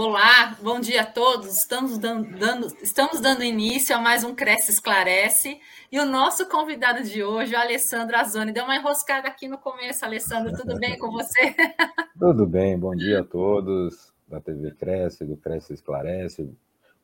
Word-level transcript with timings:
Olá, 0.00 0.56
bom 0.62 0.78
dia 0.78 1.02
a 1.02 1.04
todos. 1.04 1.56
Estamos 1.56 1.98
dando, 1.98 2.38
dando, 2.38 2.68
estamos 2.80 3.18
dando 3.20 3.42
início 3.42 3.96
a 3.96 3.98
mais 3.98 4.22
um 4.22 4.32
Cresce 4.32 4.70
Esclarece. 4.70 5.60
E 5.90 5.98
o 5.98 6.06
nosso 6.06 6.48
convidado 6.48 7.02
de 7.02 7.24
hoje, 7.24 7.52
o 7.52 7.58
Alessandro 7.58 8.16
Azoni. 8.16 8.52
Deu 8.52 8.62
uma 8.62 8.76
enroscada 8.76 9.26
aqui 9.26 9.48
no 9.48 9.58
começo, 9.58 10.04
Alessandro. 10.04 10.56
Tudo 10.56 10.78
bem 10.78 10.96
com 10.96 11.10
você? 11.10 11.52
Tudo 12.16 12.46
bem, 12.46 12.78
bom 12.78 12.94
dia 12.94 13.22
a 13.22 13.24
todos 13.24 14.14
da 14.28 14.40
TV 14.40 14.70
Cresce, 14.70 15.24
do 15.24 15.36
Cresce 15.36 15.74
Esclarece. 15.74 16.48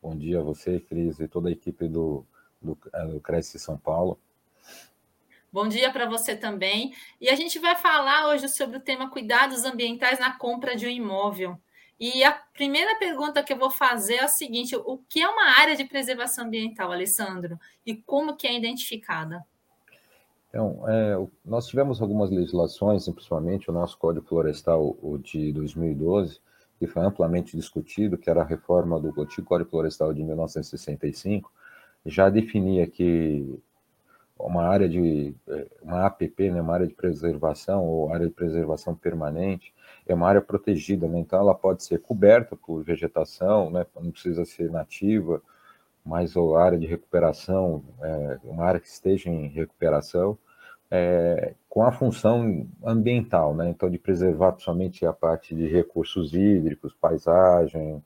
Bom 0.01 0.17
dia 0.17 0.39
a 0.39 0.45
você, 0.45 0.79
Cris, 0.79 1.19
e 1.19 1.27
toda 1.27 1.49
a 1.49 1.53
equipe 1.53 1.89
do, 1.89 2.25
do, 2.63 2.79
é, 2.95 3.07
do 3.07 3.19
Cresce 3.19 3.59
São 3.59 3.77
Paulo. 3.77 4.21
Bom 5.53 5.67
dia 5.67 5.91
para 5.91 6.07
você 6.07 6.37
também. 6.37 6.95
E 7.21 7.29
a 7.29 7.35
gente 7.35 7.59
vai 7.59 7.75
falar 7.75 8.29
hoje 8.29 8.49
sobre 8.49 8.77
o 8.77 8.81
tema 8.81 9.11
cuidados 9.11 9.65
ambientais 9.65 10.21
na 10.21 10.39
compra 10.39 10.77
de 10.77 10.87
um 10.87 10.91
imóvel. 10.91 11.59
E 11.99 12.25
a 12.25 12.33
primeira 12.33 12.99
pergunta 12.99 13.43
que 13.43 13.53
eu 13.53 13.59
vou 13.59 13.71
fazer 13.71 14.15
é 14.15 14.25
a 14.25 14.29
seguinte: 14.29 14.75
o 14.77 14.99
que 15.09 15.23
é 15.23 15.29
uma 15.29 15.61
área 15.61 15.77
de 15.77 15.85
preservação 15.85 16.47
ambiental, 16.47 16.91
Alessandro? 16.91 17.59
E 17.87 17.95
como 17.95 18.37
que 18.37 18.47
é 18.47 18.57
identificada? 18.57 19.45
Então, 20.49 20.89
é, 20.89 21.17
nós 21.45 21.67
tivemos 21.67 22.01
algumas 22.01 22.31
legislações, 22.31 23.09
principalmente 23.09 23.69
o 23.69 23.73
nosso 23.73 23.99
Código 23.99 24.27
Florestal, 24.27 24.97
o 25.03 25.19
de 25.19 25.53
2012, 25.53 26.41
que 26.79 26.87
foi 26.87 27.03
amplamente 27.03 27.57
discutido, 27.57 28.17
que 28.17 28.31
era 28.31 28.43
a 28.43 28.47
reforma 28.47 29.01
do 29.01 29.13
Código 29.13 29.69
Florestal 29.69 30.15
de 30.15 30.23
1965, 30.23 31.53
já 32.07 32.29
definia 32.29 32.87
que 32.87 33.59
uma 34.45 34.65
área 34.65 34.89
de 34.89 35.35
é, 35.49 35.67
uma 35.83 36.05
APP, 36.07 36.51
né, 36.51 36.61
uma 36.61 36.75
área 36.75 36.87
de 36.87 36.95
preservação 36.95 37.85
ou 37.85 38.13
área 38.13 38.27
de 38.27 38.33
preservação 38.33 38.95
permanente, 38.95 39.75
é 40.07 40.15
uma 40.15 40.29
área 40.29 40.43
protegida, 40.43 41.09
né? 41.09 41.19
então 41.19 41.39
ela 41.39 41.55
pode 41.55 41.83
ser 41.83 42.01
coberta 42.01 42.55
por 42.55 42.83
vegetação, 42.83 43.71
né? 43.71 43.87
não 43.99 44.11
precisa 44.11 44.45
ser 44.45 44.71
nativa, 44.71 45.41
mas 46.05 46.37
a 46.37 46.61
área 46.63 46.79
de 46.79 46.87
recuperação, 46.87 47.83
é, 48.03 48.39
uma 48.45 48.65
área 48.65 48.81
que 48.81 48.87
esteja 48.87 49.31
em 49.31 49.49
recuperação, 49.49 50.37
é, 50.91 51.55
com 51.69 51.83
a 51.83 51.91
função 51.91 52.69
ambiental, 52.85 53.55
né? 53.55 53.71
então 53.71 53.89
de 53.89 53.99
preservar 53.99 54.57
somente 54.59 55.07
a 55.07 55.13
parte 55.13 55.55
de 55.55 55.67
recursos 55.67 56.35
hídricos, 56.35 56.95
paisagem, 56.95 58.05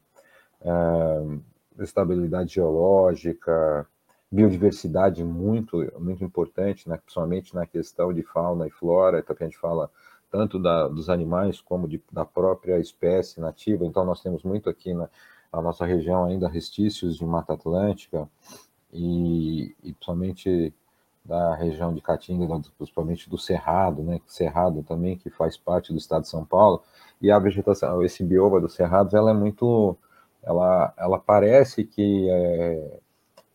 é, 0.62 1.82
estabilidade 1.82 2.54
geológica, 2.54 3.86
biodiversidade 4.30 5.24
muito 5.24 5.78
muito 5.98 6.22
importante, 6.22 6.88
né? 6.88 6.98
principalmente 6.98 7.54
na 7.54 7.66
questão 7.66 8.12
de 8.12 8.22
fauna 8.22 8.66
e 8.66 8.70
flora, 8.70 9.20
então 9.20 9.34
que 9.34 9.42
a 9.42 9.46
gente 9.46 9.58
fala 9.58 9.90
tanto 10.30 10.58
da, 10.58 10.88
dos 10.88 11.08
animais 11.08 11.60
como 11.60 11.88
de, 11.88 12.02
da 12.12 12.24
própria 12.24 12.78
espécie 12.78 13.40
nativa. 13.40 13.84
Então, 13.84 14.04
nós 14.04 14.22
temos 14.22 14.42
muito 14.42 14.68
aqui 14.68 14.94
na, 14.94 15.08
na 15.52 15.62
nossa 15.62 15.84
região 15.84 16.24
ainda 16.24 16.48
restícios 16.48 17.16
de 17.16 17.24
Mata 17.24 17.54
Atlântica 17.54 18.28
e, 18.92 19.74
e 19.82 19.92
principalmente 19.92 20.72
da 21.24 21.54
região 21.54 21.92
de 21.94 22.00
Caatinga, 22.00 22.46
principalmente 22.78 23.28
do 23.28 23.36
Cerrado, 23.36 24.02
né? 24.02 24.18
Cerrado 24.26 24.82
também 24.82 25.16
que 25.16 25.28
faz 25.28 25.58
parte 25.58 25.92
do 25.92 25.98
estado 25.98 26.22
de 26.22 26.28
São 26.28 26.44
Paulo. 26.44 26.82
E 27.20 27.30
a 27.30 27.38
vegetação, 27.38 28.02
esse 28.02 28.24
bioma 28.24 28.60
do 28.60 28.68
Cerrado, 28.68 29.14
ela 29.14 29.30
é 29.30 29.34
muito, 29.34 29.96
ela, 30.42 30.94
ela 30.96 31.18
parece 31.18 31.84
que 31.84 32.28
é, 32.30 33.00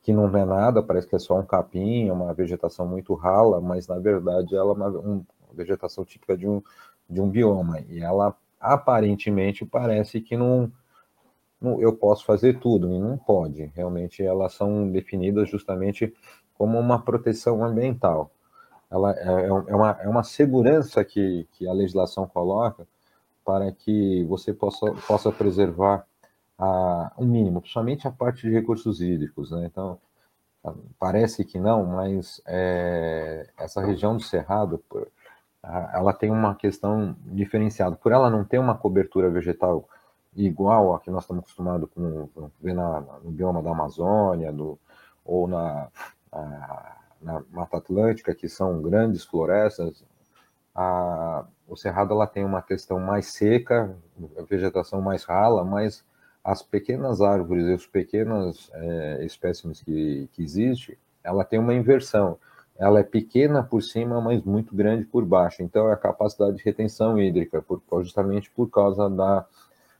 que 0.03 0.11
não 0.11 0.27
é 0.37 0.45
nada, 0.45 0.83
parece 0.83 1.07
que 1.07 1.15
é 1.15 1.19
só 1.19 1.39
um 1.39 1.45
capim, 1.45 2.09
uma 2.09 2.33
vegetação 2.33 2.85
muito 2.85 3.13
rala, 3.13 3.61
mas 3.61 3.87
na 3.87 3.97
verdade 3.97 4.53
ela 4.53 4.71
é 4.71 4.75
uma, 4.75 4.89
um, 4.89 5.25
vegetação 5.53 6.03
típica 6.03 6.37
de 6.37 6.45
um, 6.45 6.61
de 7.09 7.21
um 7.21 7.29
bioma, 7.29 7.79
e 7.87 8.01
ela 8.01 8.35
aparentemente 8.59 9.65
parece 9.65 10.19
que 10.19 10.35
não, 10.35 10.69
não 11.59 11.81
eu 11.81 11.95
posso 11.95 12.25
fazer 12.25 12.59
tudo, 12.59 12.91
e 12.91 12.99
não 12.99 13.17
pode. 13.17 13.71
Realmente 13.73 14.21
elas 14.21 14.53
são 14.53 14.91
definidas 14.91 15.49
justamente 15.49 16.13
como 16.53 16.77
uma 16.77 17.01
proteção 17.01 17.63
ambiental. 17.63 18.29
Ela 18.91 19.13
é, 19.13 19.23
é, 19.23 19.47
é 19.47 19.75
uma, 19.75 19.97
é 20.01 20.07
uma 20.07 20.23
segurança 20.23 21.03
que, 21.05 21.47
que 21.53 21.65
a 21.65 21.71
legislação 21.73 22.27
coloca 22.27 22.85
para 23.45 23.71
que 23.71 24.25
você 24.25 24.53
possa, 24.53 24.93
possa 25.07 25.31
preservar 25.31 26.05
a, 26.57 27.11
o 27.17 27.25
mínimo, 27.25 27.61
principalmente 27.61 28.07
a 28.07 28.11
parte 28.11 28.41
de 28.41 28.53
recursos 28.53 29.01
hídricos. 29.01 29.51
Né? 29.51 29.65
Então, 29.65 29.99
parece 30.99 31.43
que 31.43 31.59
não, 31.59 31.85
mas 31.85 32.41
é, 32.45 33.49
essa 33.57 33.81
região 33.81 34.15
do 34.15 34.23
Cerrado, 34.23 34.83
ela 35.93 36.13
tem 36.13 36.31
uma 36.31 36.55
questão 36.55 37.15
diferenciada. 37.25 37.95
Por 37.95 38.11
ela 38.11 38.29
não 38.29 38.43
ter 38.43 38.59
uma 38.59 38.77
cobertura 38.77 39.29
vegetal 39.29 39.87
igual 40.35 40.95
a 40.95 40.99
que 40.99 41.11
nós 41.11 41.23
estamos 41.23 41.43
acostumados 41.43 41.89
com 41.93 42.49
ver 42.59 42.73
na, 42.73 43.01
no 43.01 43.31
bioma 43.31 43.61
da 43.61 43.71
Amazônia, 43.71 44.51
do, 44.51 44.79
ou 45.23 45.47
na, 45.47 45.89
a, 46.31 46.97
na 47.21 47.43
Mata 47.51 47.77
Atlântica, 47.77 48.33
que 48.33 48.49
são 48.49 48.81
grandes 48.81 49.23
florestas, 49.23 50.03
a, 50.75 51.45
o 51.67 51.75
Cerrado 51.75 52.13
ela 52.13 52.27
tem 52.27 52.43
uma 52.43 52.61
questão 52.61 52.99
mais 52.99 53.27
seca, 53.27 53.95
vegetação 54.49 55.01
mais 55.01 55.23
rala, 55.23 55.63
mas 55.63 56.03
as 56.43 56.61
pequenas 56.61 57.21
árvores 57.21 57.65
e 57.65 57.73
os 57.73 57.87
pequenos 57.87 58.69
é, 58.73 59.25
espécimes 59.25 59.81
que, 59.81 60.29
que 60.33 60.43
existem, 60.43 60.97
ela 61.23 61.43
tem 61.43 61.59
uma 61.59 61.73
inversão 61.73 62.37
ela 62.77 62.99
é 62.99 63.03
pequena 63.03 63.63
por 63.63 63.81
cima, 63.81 64.19
mas 64.19 64.41
muito 64.43 64.75
grande 64.75 65.05
por 65.05 65.23
baixo. 65.25 65.61
Então, 65.61 65.89
é 65.89 65.93
a 65.93 65.97
capacidade 65.97 66.57
de 66.57 66.63
retenção 66.63 67.19
hídrica, 67.19 67.61
por, 67.61 67.81
justamente 68.03 68.49
por 68.49 68.69
causa 68.69 69.09
da, 69.09 69.45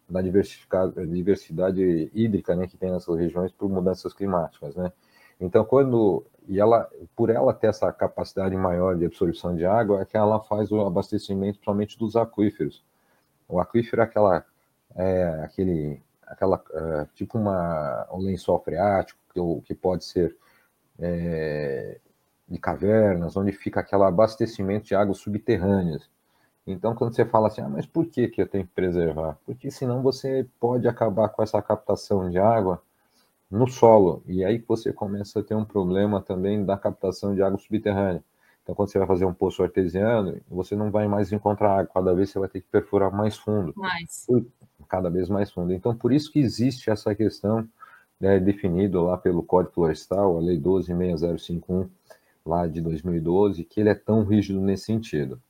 da 0.10 0.22
diversidade 0.22 2.12
hídrica 2.14 2.56
né, 2.56 2.68
que 2.68 2.78
tem 2.78 2.92
nessas 2.92 3.18
regiões 3.18 3.52
por 3.52 3.70
mudanças 3.70 4.14
climáticas. 4.14 4.76
Né? 4.76 4.92
Então, 5.40 5.64
quando 5.64 6.26
e 6.48 6.60
ela, 6.60 6.90
por 7.16 7.30
ela 7.30 7.54
ter 7.54 7.68
essa 7.68 7.92
capacidade 7.94 8.56
maior 8.56 8.98
de 8.98 9.06
absorção 9.06 9.56
de 9.56 9.66
água, 9.66 10.02
é 10.02 10.06
que 10.06 10.18
ela 10.18 10.42
faz 10.42 10.72
o 10.72 10.82
abastecimento 10.82 11.60
somente 11.64 11.98
dos 11.98 12.18
aquíferos. 12.18 12.84
O 13.48 13.62
aquífero 13.62 14.02
é 14.02 14.06
aquela, 14.06 14.46
é, 14.96 15.42
aquele, 15.44 16.02
aquela 16.34 16.62
é, 16.72 17.08
tipo 17.14 17.38
uma, 17.38 18.08
um 18.12 18.20
lençol 18.20 18.60
freático 18.60 19.20
que, 19.34 19.40
que 19.68 19.74
pode 19.74 20.04
ser 20.06 20.36
é, 21.00 22.00
de 22.48 22.60
cavernas, 22.60 23.36
onde 23.38 23.52
fica 23.52 23.80
aquele 23.80 24.04
abastecimento 24.04 24.86
de 24.88 24.96
águas 24.96 25.18
subterrâneas. 25.18 26.10
Então, 26.66 26.96
quando 26.96 27.14
você 27.16 27.26
fala 27.26 27.48
assim, 27.48 27.62
ah, 27.62 27.70
mas 27.70 27.86
por 27.86 28.06
que, 28.06 28.28
que 28.28 28.42
eu 28.42 28.48
tenho 28.48 28.66
que 28.66 28.74
preservar? 28.74 29.38
Porque 29.46 29.70
senão 29.70 30.02
você 30.02 30.48
pode 30.60 30.88
acabar 30.88 31.30
com 31.30 31.44
essa 31.44 31.62
captação 31.62 32.30
de 32.30 32.38
água 32.38 32.82
no 33.52 33.68
solo, 33.68 34.24
e 34.26 34.44
aí 34.44 34.64
você 34.68 34.92
começa 34.92 35.40
a 35.40 35.44
ter 35.44 35.56
um 35.56 35.66
problema 35.66 36.22
também 36.22 36.66
da 36.66 36.78
captação 36.78 37.36
de 37.36 37.44
água 37.44 37.60
subterrânea. 37.60 38.24
Então, 38.64 38.74
quando 38.74 38.90
você 38.90 38.98
vai 38.98 39.08
fazer 39.08 39.26
um 39.26 39.34
poço 39.34 39.62
artesiano, 39.62 40.40
você 40.50 40.74
não 40.76 40.90
vai 40.90 41.06
mais 41.06 41.34
encontrar 41.34 41.80
água, 41.80 41.92
cada 41.94 42.14
vez 42.16 42.30
você 42.30 42.40
vai 42.40 42.48
ter 42.48 42.62
que 42.62 42.68
perfurar 42.68 43.12
mais 43.12 43.38
fundo. 43.38 43.74
Mais. 43.76 44.26
Cada 44.94 45.10
vez 45.10 45.28
mais 45.28 45.50
fundo. 45.50 45.74
Então, 45.74 45.96
por 45.96 46.14
isso 46.14 46.32
que 46.32 46.38
existe 46.38 46.92
essa 46.92 47.16
questão 47.16 47.68
né, 48.20 48.40
definido 48.40 49.02
lá 49.02 49.18
pelo 49.18 49.42
Código 49.42 49.74
Florestal, 49.74 50.38
a 50.38 50.40
Lei 50.40 50.56
12.6051, 50.60 51.90
lá 52.46 52.68
de 52.68 52.80
2012, 52.80 53.64
que 53.64 53.80
ele 53.80 53.90
é 53.90 53.96
tão 53.96 54.24
rígido 54.24 54.62
nesse 54.62 54.86
sentido. 54.86 55.42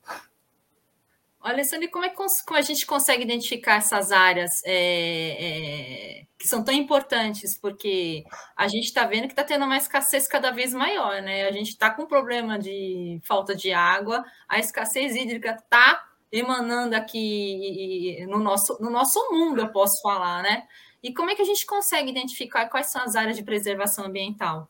Alessandro, 1.41 1.91
como 1.91 2.05
é 2.05 2.09
que 2.09 2.15
como 2.15 2.57
a 2.57 2.61
gente 2.61 2.85
consegue 2.85 3.23
identificar 3.23 3.75
essas 3.75 4.13
áreas 4.13 4.61
é, 4.63 6.21
é, 6.21 6.25
que 6.39 6.47
são 6.47 6.63
tão 6.63 6.73
importantes? 6.73 7.59
Porque 7.59 8.23
a 8.55 8.69
gente 8.69 8.85
está 8.85 9.05
vendo 9.05 9.23
que 9.23 9.33
está 9.33 9.43
tendo 9.43 9.65
uma 9.65 9.75
escassez 9.75 10.25
cada 10.25 10.51
vez 10.51 10.73
maior, 10.73 11.21
né? 11.21 11.49
A 11.49 11.51
gente 11.51 11.71
está 11.71 11.89
com 11.89 12.05
problema 12.05 12.57
de 12.57 13.19
falta 13.23 13.53
de 13.53 13.73
água, 13.73 14.23
a 14.47 14.57
escassez 14.57 15.17
hídrica 15.17 15.51
está 15.51 16.01
emanando 16.33 16.95
aqui 16.95 18.25
no 18.27 18.39
nosso, 18.39 18.75
no 18.81 18.89
nosso 18.89 19.19
mundo, 19.31 19.61
eu 19.61 19.69
posso 19.69 20.01
falar, 20.01 20.41
né? 20.41 20.63
E 21.03 21.13
como 21.13 21.29
é 21.29 21.35
que 21.35 21.43
a 21.43 21.45
gente 21.45 21.65
consegue 21.65 22.09
identificar 22.09 22.67
quais 22.67 22.87
são 22.87 23.03
as 23.03 23.15
áreas 23.15 23.37
de 23.37 23.43
preservação 23.43 24.05
ambiental? 24.05 24.67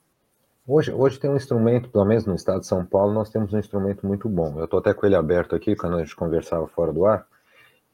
Hoje, 0.67 0.91
hoje 0.91 1.17
tem 1.19 1.29
um 1.29 1.37
instrumento, 1.37 1.89
pelo 1.89 2.05
menos 2.05 2.25
no 2.25 2.35
estado 2.35 2.59
de 2.59 2.67
São 2.67 2.85
Paulo, 2.85 3.13
nós 3.13 3.29
temos 3.29 3.53
um 3.53 3.59
instrumento 3.59 4.05
muito 4.05 4.27
bom. 4.27 4.57
Eu 4.57 4.65
estou 4.65 4.79
até 4.79 4.93
com 4.93 5.05
ele 5.05 5.15
aberto 5.15 5.55
aqui, 5.55 5.73
quando 5.75 5.95
a 5.97 6.03
gente 6.03 6.15
conversava 6.15 6.67
fora 6.67 6.91
do 6.91 7.05
ar, 7.05 7.25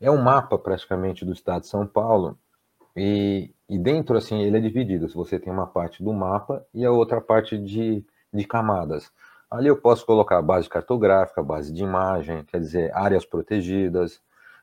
É 0.01 0.09
um 0.09 0.21
mapa 0.21 0.57
praticamente 0.57 1.25
do 1.25 1.33
estado 1.33 1.61
de 1.61 1.67
São 1.67 1.85
Paulo 1.85 2.39
e, 2.95 3.53
e 3.69 3.77
dentro, 3.77 4.17
assim, 4.17 4.41
ele 4.41 4.57
é 4.57 4.59
dividido. 4.59 5.07
Você 5.09 5.39
tem 5.39 5.51
uma 5.51 5.67
parte 5.67 6.03
do 6.03 6.13
mapa 6.13 6.65
e 6.73 6.85
a 6.85 6.91
outra 6.91 7.21
parte 7.21 7.57
de, 7.57 8.03
de 8.33 8.45
camadas. 8.45 9.11
Ali 9.49 9.67
eu 9.67 9.77
posso 9.77 10.05
colocar 10.05 10.41
base 10.41 10.69
cartográfica, 10.69 11.41
base 11.43 11.73
de 11.73 11.83
imagem, 11.83 12.43
quer 12.45 12.59
dizer, 12.59 12.95
áreas 12.95 13.25
protegidas, 13.25 14.21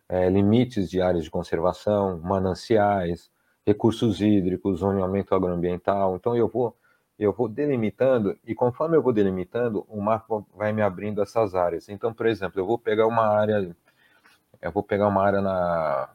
é, 0.08 0.28
limites 0.28 0.88
de 0.90 1.00
áreas 1.00 1.24
de 1.24 1.30
conservação, 1.30 2.18
mananciais, 2.20 3.30
recursos 3.66 4.20
hídricos, 4.20 4.80
zoneamento 4.80 5.34
agroambiental. 5.34 6.16
Então 6.16 6.36
eu 6.36 6.48
vou 6.48 6.76
eu 7.18 7.32
vou 7.32 7.48
delimitando, 7.48 8.38
e 8.44 8.54
conforme 8.54 8.96
eu 8.96 9.02
vou 9.02 9.12
delimitando, 9.12 9.86
o 9.88 10.00
mapa 10.02 10.44
vai 10.54 10.72
me 10.72 10.82
abrindo 10.82 11.22
essas 11.22 11.54
áreas. 11.54 11.88
Então, 11.88 12.12
por 12.12 12.26
exemplo, 12.26 12.60
eu 12.60 12.66
vou 12.66 12.78
pegar 12.78 13.06
uma 13.06 13.26
área, 13.26 13.74
eu 14.60 14.72
vou 14.72 14.82
pegar 14.82 15.08
uma 15.08 15.22
área 15.24 15.40
na. 15.40 16.10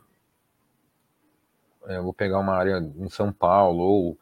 Eu 1.87 2.03
vou 2.03 2.13
pegar 2.13 2.39
uma 2.39 2.53
área 2.53 2.77
em 2.79 3.09
São 3.09 3.31
Paulo, 3.31 3.83
ou 3.83 4.17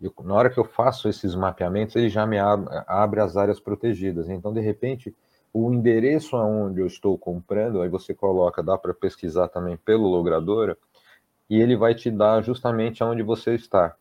eu, 0.00 0.12
na 0.24 0.34
hora 0.34 0.50
que 0.50 0.58
eu 0.58 0.64
faço 0.64 1.08
esses 1.08 1.34
mapeamentos, 1.34 1.96
ele 1.96 2.08
já 2.08 2.26
me 2.26 2.38
abre, 2.38 2.68
abre 2.86 3.20
as 3.20 3.36
áreas 3.36 3.58
protegidas. 3.58 4.28
Então, 4.28 4.52
de 4.52 4.60
repente, 4.60 5.14
o 5.52 5.72
endereço 5.72 6.36
aonde 6.36 6.80
eu 6.80 6.86
estou 6.86 7.18
comprando, 7.18 7.82
aí 7.82 7.88
você 7.88 8.14
coloca, 8.14 8.62
dá 8.62 8.78
para 8.78 8.94
pesquisar 8.94 9.48
também 9.48 9.76
pelo 9.76 10.08
logradora, 10.08 10.76
e 11.50 11.60
ele 11.60 11.76
vai 11.76 11.94
te 11.94 12.10
dar 12.10 12.42
justamente 12.42 13.02
aonde 13.02 13.22
você 13.22 13.54
está. 13.54 13.96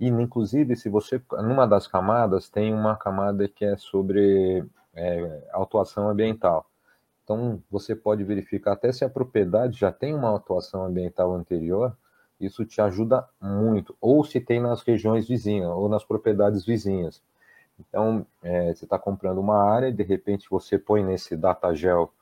E, 0.00 0.08
inclusive, 0.08 0.76
se 0.76 0.88
você, 0.88 1.20
numa 1.42 1.66
das 1.66 1.86
camadas, 1.86 2.48
tem 2.48 2.72
uma 2.74 2.96
camada 2.96 3.48
que 3.48 3.64
é 3.64 3.76
sobre 3.76 4.64
é, 4.94 5.48
autuação 5.52 6.08
ambiental. 6.08 6.66
Então, 7.22 7.62
você 7.70 7.94
pode 7.94 8.24
verificar 8.24 8.72
até 8.72 8.92
se 8.92 9.04
a 9.04 9.08
propriedade 9.08 9.78
já 9.78 9.92
tem 9.92 10.14
uma 10.14 10.28
autuação 10.28 10.84
ambiental 10.84 11.34
anterior, 11.34 11.96
isso 12.40 12.64
te 12.64 12.80
ajuda 12.80 13.26
muito. 13.40 13.96
Ou 14.00 14.24
se 14.24 14.40
tem 14.40 14.60
nas 14.60 14.82
regiões 14.82 15.28
vizinhas, 15.28 15.70
ou 15.70 15.88
nas 15.88 16.04
propriedades 16.04 16.64
vizinhas. 16.64 17.22
Então, 17.78 18.26
é, 18.42 18.74
você 18.74 18.84
está 18.84 18.98
comprando 18.98 19.38
uma 19.38 19.62
área 19.62 19.92
de 19.92 20.02
repente, 20.02 20.46
você 20.50 20.78
põe 20.78 21.04
nesse 21.04 21.36
datagel, 21.36 22.12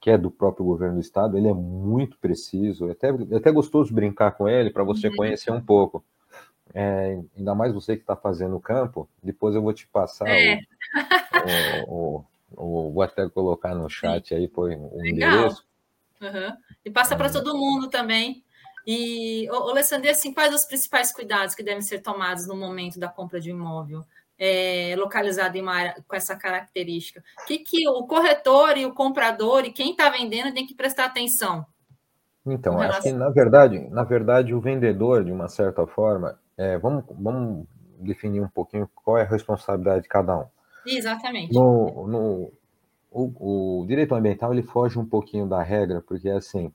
que 0.00 0.10
é 0.10 0.18
do 0.18 0.30
próprio 0.30 0.64
governo 0.64 0.96
do 0.96 1.00
estado, 1.00 1.36
ele 1.36 1.48
é 1.48 1.54
muito 1.54 2.18
preciso, 2.18 2.88
é 2.88 2.92
até, 2.92 3.08
é 3.08 3.36
até 3.36 3.50
gostoso 3.50 3.92
brincar 3.92 4.32
com 4.32 4.48
ele 4.48 4.70
para 4.70 4.84
você 4.84 5.08
uhum. 5.08 5.16
conhecer 5.16 5.50
um 5.50 5.60
pouco 5.60 6.04
é, 6.72 7.20
ainda 7.36 7.54
mais 7.54 7.72
você 7.72 7.96
que 7.96 8.02
está 8.02 8.16
fazendo 8.16 8.56
o 8.56 8.60
campo, 8.60 9.08
depois 9.22 9.54
eu 9.54 9.62
vou 9.62 9.72
te 9.72 9.86
passar 9.86 10.28
é. 10.28 10.60
o, 11.86 11.86
o, 11.86 12.24
o, 12.56 12.92
Vou 12.92 13.02
até 13.02 13.28
colocar 13.28 13.74
no 13.74 13.88
chat 13.88 14.34
aí 14.34 14.48
põe 14.48 14.76
o 14.76 14.96
Legal. 14.96 15.30
endereço. 15.30 15.64
Uhum. 16.20 16.56
E 16.84 16.90
passa 16.90 17.16
para 17.16 17.30
todo 17.30 17.56
mundo 17.56 17.88
também. 17.88 18.43
E, 18.86 19.48
Alessandro, 19.48 20.10
assim, 20.10 20.32
quais 20.32 20.54
os 20.54 20.66
principais 20.66 21.12
cuidados 21.12 21.54
que 21.54 21.62
devem 21.62 21.82
ser 21.82 22.00
tomados 22.00 22.46
no 22.46 22.56
momento 22.56 22.98
da 22.98 23.08
compra 23.08 23.40
de 23.40 23.52
um 23.52 23.56
imóvel 23.56 24.02
é, 24.38 24.94
localizado 24.98 25.56
em 25.56 25.62
uma 25.62 25.74
área 25.74 26.04
com 26.06 26.16
essa 26.16 26.36
característica? 26.36 27.22
O 27.42 27.46
que, 27.46 27.58
que 27.58 27.88
o 27.88 28.06
corretor 28.06 28.76
e 28.76 28.84
o 28.84 28.92
comprador 28.92 29.64
e 29.64 29.72
quem 29.72 29.92
está 29.92 30.10
vendendo 30.10 30.52
tem 30.52 30.66
que 30.66 30.74
prestar 30.74 31.06
atenção? 31.06 31.64
Então, 32.46 32.78
acho 32.78 33.00
que 33.00 33.12
na 33.12 33.30
verdade, 33.30 33.78
na 33.88 34.04
verdade, 34.04 34.52
o 34.54 34.60
vendedor, 34.60 35.24
de 35.24 35.32
uma 35.32 35.48
certa 35.48 35.86
forma, 35.86 36.38
é, 36.58 36.76
vamos, 36.76 37.04
vamos 37.08 37.66
definir 37.98 38.40
um 38.40 38.48
pouquinho 38.48 38.88
qual 38.94 39.16
é 39.16 39.22
a 39.22 39.26
responsabilidade 39.26 40.02
de 40.02 40.08
cada 40.08 40.38
um. 40.38 40.44
Exatamente. 40.86 41.54
No, 41.54 42.06
no, 42.06 42.52
o, 43.10 43.80
o, 43.80 43.86
direito 43.86 44.14
ambiental 44.14 44.52
ele 44.52 44.62
foge 44.62 44.98
um 44.98 45.06
pouquinho 45.06 45.46
da 45.46 45.62
regra, 45.62 46.02
porque 46.06 46.28
assim, 46.28 46.70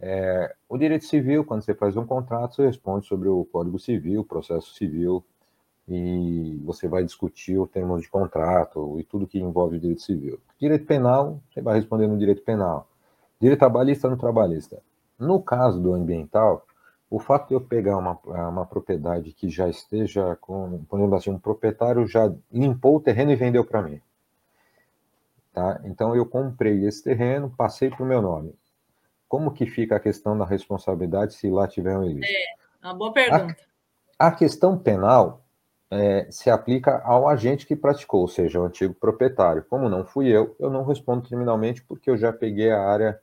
é, 0.00 0.54
o 0.68 0.76
direito 0.76 1.04
civil, 1.04 1.44
quando 1.44 1.62
você 1.62 1.74
faz 1.74 1.96
um 1.96 2.04
contrato, 2.04 2.56
você 2.56 2.66
responde 2.66 3.06
sobre 3.06 3.28
o 3.28 3.44
Código 3.44 3.78
Civil, 3.78 4.24
processo 4.24 4.74
civil, 4.74 5.24
e 5.86 6.60
você 6.64 6.88
vai 6.88 7.04
discutir 7.04 7.58
o 7.58 7.66
termos 7.66 8.02
de 8.02 8.08
contrato 8.08 8.98
e 8.98 9.04
tudo 9.04 9.26
que 9.26 9.38
envolve 9.38 9.76
o 9.76 9.80
direito 9.80 10.02
civil. 10.02 10.38
Direito 10.58 10.86
penal, 10.86 11.40
você 11.52 11.60
vai 11.60 11.76
responder 11.76 12.06
no 12.06 12.18
direito 12.18 12.42
penal. 12.42 12.88
Direito 13.40 13.58
trabalhista 13.58 14.08
no 14.08 14.16
trabalhista. 14.16 14.82
No 15.18 15.42
caso 15.42 15.80
do 15.80 15.92
ambiental, 15.92 16.66
o 17.10 17.18
fato 17.18 17.48
de 17.48 17.54
eu 17.54 17.60
pegar 17.60 17.96
uma, 17.96 18.18
uma 18.48 18.66
propriedade 18.66 19.32
que 19.32 19.48
já 19.48 19.68
esteja 19.68 20.36
com, 20.40 20.84
por 20.88 20.98
exemplo 20.98 21.16
assim, 21.16 21.30
um 21.30 21.38
proprietário 21.38 22.06
já 22.06 22.32
limpou 22.50 22.96
o 22.96 23.00
terreno 23.00 23.30
e 23.30 23.36
vendeu 23.36 23.64
para 23.64 23.82
mim. 23.82 24.00
Tá? 25.52 25.80
Então 25.84 26.16
eu 26.16 26.26
comprei 26.26 26.84
esse 26.84 27.04
terreno, 27.04 27.52
passei 27.56 27.90
para 27.90 28.02
o 28.02 28.06
meu 28.06 28.20
nome. 28.20 28.54
Como 29.28 29.52
que 29.52 29.66
fica 29.66 29.96
a 29.96 30.00
questão 30.00 30.36
da 30.36 30.44
responsabilidade 30.44 31.34
se 31.34 31.48
lá 31.50 31.66
tiver 31.66 31.96
um 31.96 32.04
ilícito? 32.04 32.32
É, 32.82 32.86
uma 32.86 32.94
boa 32.94 33.12
pergunta. 33.12 33.56
A, 34.18 34.28
a 34.28 34.32
questão 34.32 34.78
penal 34.78 35.44
é, 35.90 36.26
se 36.30 36.50
aplica 36.50 37.00
ao 37.04 37.28
agente 37.28 37.66
que 37.66 37.76
praticou, 37.76 38.22
ou 38.22 38.28
seja, 38.28 38.60
o 38.60 38.64
antigo 38.64 38.94
proprietário. 38.94 39.64
Como 39.68 39.88
não 39.88 40.04
fui 40.04 40.28
eu, 40.28 40.54
eu 40.58 40.70
não 40.70 40.84
respondo 40.84 41.26
criminalmente 41.26 41.82
porque 41.82 42.10
eu 42.10 42.16
já 42.16 42.32
peguei 42.32 42.70
a 42.70 42.82
área 42.82 43.20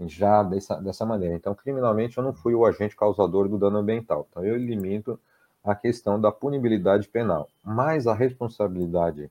já 0.00 0.42
dessa, 0.42 0.76
dessa 0.76 1.06
maneira. 1.06 1.34
Então, 1.34 1.54
criminalmente, 1.54 2.18
eu 2.18 2.24
não 2.24 2.32
fui 2.32 2.54
o 2.54 2.66
agente 2.66 2.96
causador 2.96 3.48
do 3.48 3.58
dano 3.58 3.78
ambiental. 3.78 4.26
Então, 4.30 4.44
eu 4.44 4.56
limito 4.56 5.18
a 5.64 5.74
questão 5.74 6.20
da 6.20 6.32
punibilidade 6.32 7.08
penal. 7.08 7.48
Mas 7.62 8.06
a 8.06 8.14
responsabilidade 8.14 9.30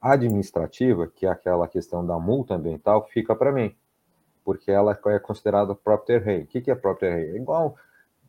administrativa, 0.00 1.06
que 1.06 1.26
é 1.26 1.28
aquela 1.28 1.68
questão 1.68 2.04
da 2.04 2.18
multa 2.18 2.54
ambiental, 2.54 3.06
fica 3.12 3.34
para 3.34 3.52
mim, 3.52 3.74
porque 4.44 4.70
ela 4.70 4.98
é 5.06 5.18
considerada 5.18 5.74
próprio 5.74 6.20
rei. 6.20 6.42
O 6.42 6.46
que 6.46 6.70
é 6.70 6.74
próprio 6.74 7.10
rei? 7.10 7.30
É 7.30 7.36
igual 7.36 7.76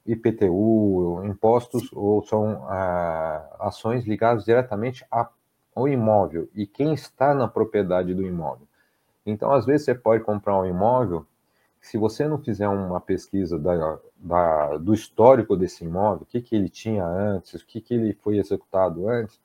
IPTU, 0.05 1.21
impostos, 1.25 1.89
ou 1.93 2.23
são 2.25 2.65
ah, 2.67 3.45
ações 3.59 4.05
ligadas 4.05 4.43
diretamente 4.43 5.05
ao 5.09 5.87
imóvel 5.87 6.49
e 6.53 6.67
quem 6.67 6.93
está 6.93 7.33
na 7.33 7.47
propriedade 7.47 8.13
do 8.13 8.23
imóvel. 8.23 8.67
Então, 9.25 9.51
às 9.51 9.65
vezes, 9.65 9.85
você 9.85 9.95
pode 9.95 10.23
comprar 10.23 10.59
um 10.59 10.65
imóvel 10.65 11.25
se 11.83 11.97
você 11.97 12.27
não 12.27 12.37
fizer 12.37 12.67
uma 12.69 12.99
pesquisa 13.01 13.59
da, 13.59 13.99
da, 14.15 14.77
do 14.77 14.93
histórico 14.93 15.55
desse 15.55 15.83
imóvel, 15.83 16.23
o 16.23 16.25
que, 16.25 16.41
que 16.41 16.55
ele 16.55 16.69
tinha 16.69 17.05
antes, 17.05 17.61
o 17.61 17.65
que, 17.65 17.81
que 17.81 17.93
ele 17.93 18.13
foi 18.13 18.37
executado 18.37 19.07
antes, 19.09 19.39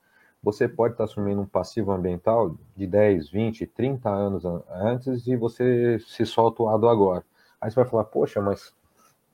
você 0.53 0.67
pode 0.67 0.95
estar 0.95 1.05
assumindo 1.05 1.43
um 1.43 1.47
passivo 1.47 1.93
ambiental 1.93 2.57
de 2.75 2.87
10, 2.87 3.29
20, 3.29 3.67
30 3.67 4.09
anos 4.09 4.45
antes 4.71 5.27
e 5.27 5.37
você 5.37 5.99
se 6.01 6.25
solta 6.25 6.63
o 6.63 6.67
lado 6.67 6.89
agora. 6.89 7.23
Aí 7.61 7.71
você 7.71 7.77
vai 7.77 7.85
falar, 7.85 8.05
poxa, 8.05 8.41
mas 8.41 8.73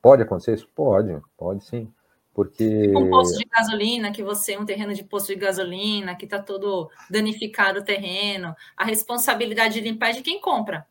pode 0.01 0.23
acontecer 0.23 0.55
isso? 0.55 0.67
Pode, 0.75 1.17
pode 1.37 1.63
sim. 1.63 1.89
Porque. 2.33 2.91
Um 2.93 3.09
posto 3.09 3.37
de 3.37 3.45
gasolina, 3.45 4.11
que 4.11 4.21
você 4.21 4.53
é 4.53 4.59
um 4.59 4.65
terreno 4.65 4.93
de 4.93 5.05
posto 5.05 5.27
de 5.27 5.35
gasolina, 5.35 6.15
que 6.15 6.25
está 6.25 6.37
todo 6.37 6.89
danificado 7.09 7.79
o 7.79 7.83
terreno, 7.83 8.53
a 8.75 8.83
responsabilidade 8.83 9.75
de 9.75 9.81
limpar 9.81 10.09
é 10.09 10.13
de 10.13 10.21
quem 10.21 10.41
compra. 10.41 10.85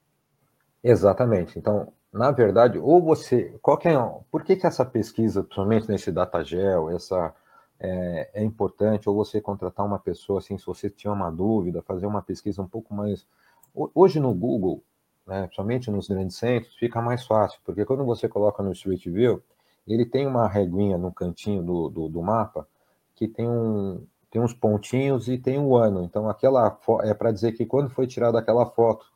Exatamente. 0.82 1.59
Então, 1.59 1.93
na 2.11 2.31
verdade, 2.31 2.79
ou 2.79 3.03
você, 3.03 3.59
qual 3.61 3.77
que 3.77 3.88
é, 3.88 3.94
por 4.31 4.43
que, 4.43 4.56
que 4.56 4.67
essa 4.67 4.87
pesquisa, 4.87 5.43
principalmente 5.43 5.88
nesse 5.88 6.11
DataGel, 6.11 6.88
essa 6.91 7.35
é, 7.79 8.31
é, 8.34 8.44
importante, 8.44 9.08
ou 9.08 9.15
você 9.15 9.41
contratar 9.41 9.84
uma 9.84 9.98
pessoa, 9.98 10.39
assim, 10.39 10.56
se 10.56 10.67
você 10.67 10.89
tinha 10.89 11.13
uma 11.13 11.31
dúvida, 11.31 11.82
fazer 11.82 12.06
uma 12.06 12.22
pesquisa 12.22 12.63
um 12.63 12.69
pouco 12.69 12.94
mais... 12.94 13.27
Hoje 13.75 14.20
no 14.20 14.32
Google, 14.32 14.82
né, 15.27 15.43
principalmente 15.43 15.91
nos 15.91 16.08
grandes 16.08 16.37
centros, 16.37 16.75
fica 16.77 17.03
mais 17.03 17.27
fácil, 17.27 17.60
porque 17.65 17.84
quando 17.84 18.05
você 18.05 18.29
coloca 18.29 18.63
no 18.63 18.72
Street 18.72 19.05
View, 19.06 19.43
ele 19.87 20.06
tem 20.06 20.27
uma 20.27 20.46
reguinha 20.46 20.96
no 20.96 21.13
cantinho 21.13 21.63
do, 21.63 21.89
do, 21.89 22.08
do 22.08 22.22
mapa, 22.22 22.69
que 23.17 23.27
tem, 23.27 23.48
um, 23.48 24.06
tem 24.31 24.41
uns 24.41 24.55
pontinhos 24.55 25.29
e 25.29 25.37
tem 25.37 25.58
o 25.58 25.70
um 25.70 25.77
ano, 25.77 26.05
então 26.05 26.29
aquela 26.29 26.79
é 27.03 27.13
para 27.13 27.32
dizer 27.32 27.53
que 27.53 27.67
quando 27.67 27.91
foi 27.91 28.06
tirada 28.06 28.39
aquela 28.39 28.67
foto, 28.67 29.13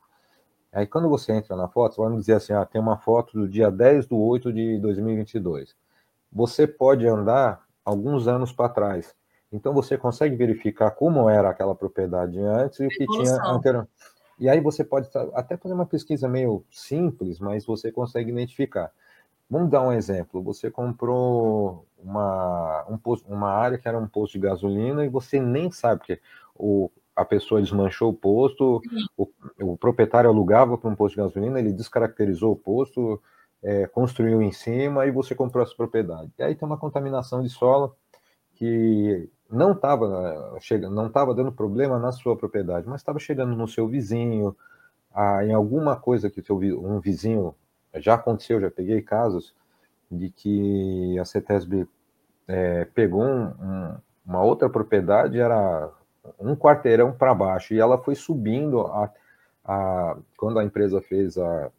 Aí 0.71 0.85
quando 0.85 1.09
você 1.09 1.33
entra 1.33 1.55
na 1.55 1.67
foto, 1.67 1.97
vamos 1.97 2.21
dizer 2.21 2.33
assim, 2.33 2.53
ah, 2.53 2.65
tem 2.65 2.79
uma 2.79 2.97
foto 2.97 3.33
do 3.33 3.47
dia 3.47 3.71
10 3.71 4.07
de 4.07 4.13
8 4.13 4.53
de 4.53 4.77
2022. 4.79 5.75
Você 6.31 6.67
pode 6.67 7.07
andar 7.07 7.65
alguns 7.89 8.27
anos 8.27 8.51
para 8.51 8.69
trás. 8.69 9.13
Então 9.51 9.73
você 9.73 9.97
consegue 9.97 10.35
verificar 10.35 10.91
como 10.91 11.29
era 11.29 11.49
aquela 11.49 11.73
propriedade 11.73 12.39
antes 12.39 12.79
e 12.79 12.85
o 12.85 12.89
que 12.89 13.05
tinha 13.05 13.35
anteriormente. 13.45 13.91
E 14.39 14.47
aí 14.47 14.61
você 14.61 14.83
pode 14.83 15.09
até 15.33 15.57
fazer 15.57 15.73
uma 15.73 15.85
pesquisa 15.85 16.27
meio 16.27 16.63
simples, 16.71 17.39
mas 17.39 17.65
você 17.65 17.91
consegue 17.91 18.31
identificar. 18.31 18.91
Vamos 19.49 19.69
dar 19.69 19.81
um 19.81 19.91
exemplo. 19.91 20.41
Você 20.43 20.71
comprou 20.71 21.85
uma, 21.97 22.85
um 22.87 22.97
posto, 22.97 23.27
uma 23.27 23.49
área 23.49 23.77
que 23.77 23.87
era 23.87 23.97
um 23.97 24.07
posto 24.07 24.33
de 24.33 24.39
gasolina 24.39 25.03
e 25.03 25.09
você 25.09 25.39
nem 25.39 25.71
sabe, 25.71 25.99
porque 25.99 26.21
o, 26.55 26.89
a 27.15 27.25
pessoa 27.25 27.61
desmanchou 27.61 28.11
o 28.11 28.13
posto, 28.13 28.81
o, 29.17 29.27
o, 29.59 29.75
proprietário 29.75 30.29
alugava 30.29 30.77
para 30.77 30.89
um 30.89 30.95
posto 30.95 31.15
de 31.15 31.21
gasolina, 31.21 31.59
ele 31.59 31.73
descaracterizou 31.73 32.53
o 32.53 32.55
posto, 32.55 33.21
é, 33.63 33.87
construiu 33.87 34.41
em 34.41 34.51
cima 34.51 35.05
e 35.05 35.11
você 35.11 35.35
comprou 35.35 35.63
essa 35.63 35.75
propriedade. 35.75 36.31
E 36.37 36.43
aí 36.43 36.55
tem 36.55 36.65
uma 36.65 36.77
contaminação 36.77 37.41
de 37.41 37.49
solo 37.49 37.95
que 38.55 39.29
não 39.49 39.71
estava 39.71 40.57
chegando, 40.59 40.93
não 40.93 41.07
estava 41.07 41.33
dando 41.33 41.51
problema 41.51 41.97
na 41.97 42.11
sua 42.11 42.35
propriedade, 42.35 42.87
mas 42.87 43.01
estava 43.01 43.19
chegando 43.19 43.55
no 43.55 43.67
seu 43.67 43.87
vizinho, 43.87 44.55
a, 45.13 45.43
em 45.43 45.53
alguma 45.53 45.95
coisa 45.95 46.29
que 46.29 46.41
seu, 46.41 46.57
um 46.57 46.99
vizinho 46.99 47.55
já 47.95 48.13
aconteceu, 48.13 48.61
já 48.61 48.69
peguei 48.69 49.01
casos 49.01 49.55
de 50.11 50.29
que 50.29 51.17
a 51.19 51.25
CETESB 51.25 51.87
é, 52.47 52.85
pegou 52.85 53.23
um, 53.23 53.45
um, 53.45 53.97
uma 54.25 54.43
outra 54.43 54.69
propriedade, 54.69 55.39
era 55.39 55.89
um 56.39 56.55
quarteirão 56.55 57.11
para 57.11 57.33
baixo, 57.33 57.73
e 57.73 57.79
ela 57.79 57.97
foi 57.97 58.15
subindo 58.15 58.81
a, 58.81 59.11
a, 59.65 60.17
quando 60.37 60.59
a 60.59 60.63
empresa 60.63 61.01
fez 61.01 61.37
a, 61.37 61.71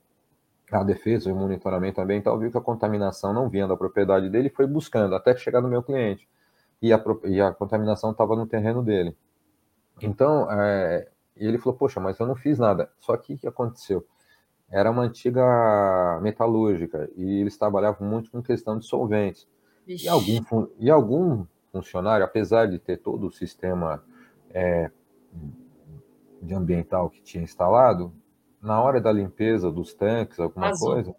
a 0.71 0.85
defesa 0.85 1.29
e 1.29 1.33
o 1.33 1.37
monitoramento 1.37 2.01
ambiental, 2.01 2.39
viu 2.39 2.51
que 2.51 2.59
a 2.59 2.61
contaminação 2.61 3.33
não 3.33 3.49
vinha 3.49 3.67
da 3.67 3.77
propriedade 3.77 4.29
dele 4.29 4.49
e 4.49 4.55
foi 4.55 4.67
buscando 4.67 5.15
até 5.15 5.37
chegar 5.37 5.61
no 5.61 5.69
meu 5.69 5.83
cliente. 5.83 6.29
e 6.83 6.93
a, 6.93 7.03
e 7.25 7.41
a 7.41 7.53
contaminação 7.53 8.13
estava 8.13 8.37
no 8.37 8.47
terreno 8.47 8.83
dele. 8.83 9.17
Então, 10.01 10.51
é, 10.51 11.09
ele 11.37 11.59
falou, 11.59 11.79
poxa, 11.79 12.01
mas 12.01 12.19
eu 12.19 12.27
não 12.27 12.35
fiz 12.35 12.59
nada. 12.59 12.91
Só 12.99 13.17
que 13.17 13.35
o 13.35 13.39
que 13.39 13.47
aconteceu? 13.47 14.07
Era 14.71 14.91
uma 14.91 15.03
antiga 15.03 16.21
metalúrgica 16.23 17.11
e 17.17 17.41
eles 17.41 17.59
trabalhavam 17.59 18.09
muito 18.09 18.31
com 18.31 18.43
questão 18.43 18.79
de 18.79 18.87
solventes. 18.87 19.49
E 19.87 20.09
algum, 20.09 20.69
e 20.79 20.91
algum 20.91 21.45
funcionário, 21.73 22.25
apesar 22.25 22.67
de 22.67 22.79
ter 22.79 22.99
todo 22.99 23.27
o 23.27 23.33
sistema 23.33 24.03
é, 24.51 24.91
de 26.41 26.55
ambiental 26.55 27.11
que 27.11 27.21
tinha 27.21 27.43
instalado, 27.43 28.13
na 28.63 28.83
hora 28.83 29.01
da 29.01 29.13
limpeza 29.13 29.71
dos 29.71 29.95
tanques, 29.95 30.39
alguma 30.39 30.69
Azul. 30.69 30.93
coisa, 30.93 31.17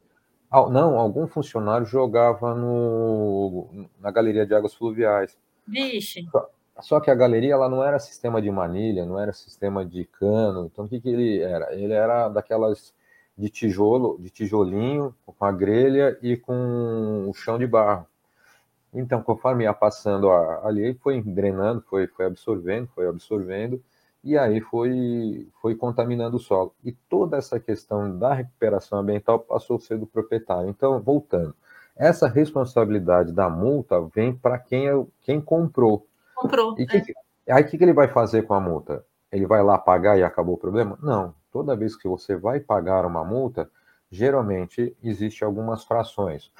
não, 0.69 1.00
algum 1.00 1.27
funcionário 1.27 1.86
jogava 1.86 2.53
no, 2.53 3.88
na 4.00 4.12
galeria 4.12 4.45
de 4.45 4.53
águas 4.53 4.74
fluviais. 4.74 5.38
Vixe. 5.65 6.27
Só, 6.31 6.50
só, 6.81 7.00
que 7.00 7.10
a 7.10 7.15
galeria 7.15 7.53
ela 7.53 7.69
não 7.69 7.83
era 7.83 8.00
sistema 8.00 8.41
de 8.41 8.51
manilha, 8.51 9.05
não 9.05 9.19
era 9.19 9.31
sistema 9.31 9.86
de 9.86 10.05
cano. 10.05 10.65
Então 10.65 10.86
o 10.86 10.89
que, 10.89 11.00
que 11.00 11.10
ele 11.10 11.39
era? 11.39 11.74
Ele 11.74 11.93
era 11.93 12.27
daquelas 12.27 12.93
de 13.38 13.50
tijolo, 13.50 14.17
de 14.19 14.29
tijolinho, 14.29 15.15
com 15.25 15.45
a 15.45 15.51
grelha 15.51 16.17
e 16.21 16.36
com 16.36 17.27
o 17.29 17.33
chão 17.33 17.57
de 17.57 17.65
barro. 17.65 18.05
Então, 18.93 19.24
conforme 19.24 19.63
ia 19.63 19.74
passando 19.74 20.29
ali, 20.29 20.93
foi 20.95 21.21
drenando, 21.21 21.81
foi, 21.89 22.07
foi 22.07 22.25
absorvendo, 22.25 22.89
foi 22.93 23.07
absorvendo, 23.07 23.81
e 24.23 24.37
aí 24.37 24.61
foi, 24.61 25.47
foi 25.61 25.75
contaminando 25.75 26.37
o 26.37 26.39
solo. 26.39 26.73
E 26.83 26.91
toda 26.91 27.37
essa 27.37 27.59
questão 27.59 28.17
da 28.17 28.33
recuperação 28.33 28.99
ambiental 28.99 29.39
passou 29.39 29.77
a 29.77 29.79
ser 29.79 29.97
do 29.97 30.05
proprietário. 30.05 30.69
Então, 30.69 30.99
voltando, 31.01 31.55
essa 31.95 32.27
responsabilidade 32.27 33.31
da 33.31 33.49
multa 33.49 33.99
vem 34.13 34.33
para 34.33 34.59
quem, 34.59 34.87
é, 34.87 35.05
quem 35.21 35.41
comprou. 35.41 36.07
Comprou. 36.35 36.75
E 36.77 36.85
que, 36.85 36.97
é. 37.47 37.53
aí 37.53 37.63
o 37.63 37.67
que, 37.67 37.77
que 37.77 37.83
ele 37.83 37.93
vai 37.93 38.07
fazer 38.07 38.43
com 38.43 38.53
a 38.53 38.59
multa? 38.59 39.03
Ele 39.31 39.47
vai 39.47 39.63
lá 39.63 39.77
pagar 39.77 40.17
e 40.17 40.23
acabou 40.23 40.55
o 40.55 40.57
problema? 40.57 40.97
Não. 41.01 41.33
Toda 41.51 41.75
vez 41.75 41.95
que 41.95 42.07
você 42.07 42.35
vai 42.35 42.59
pagar 42.59 43.05
uma 43.05 43.23
multa, 43.23 43.69
geralmente 44.09 44.95
existe 45.03 45.43
algumas 45.43 45.83
frações. 45.83 46.51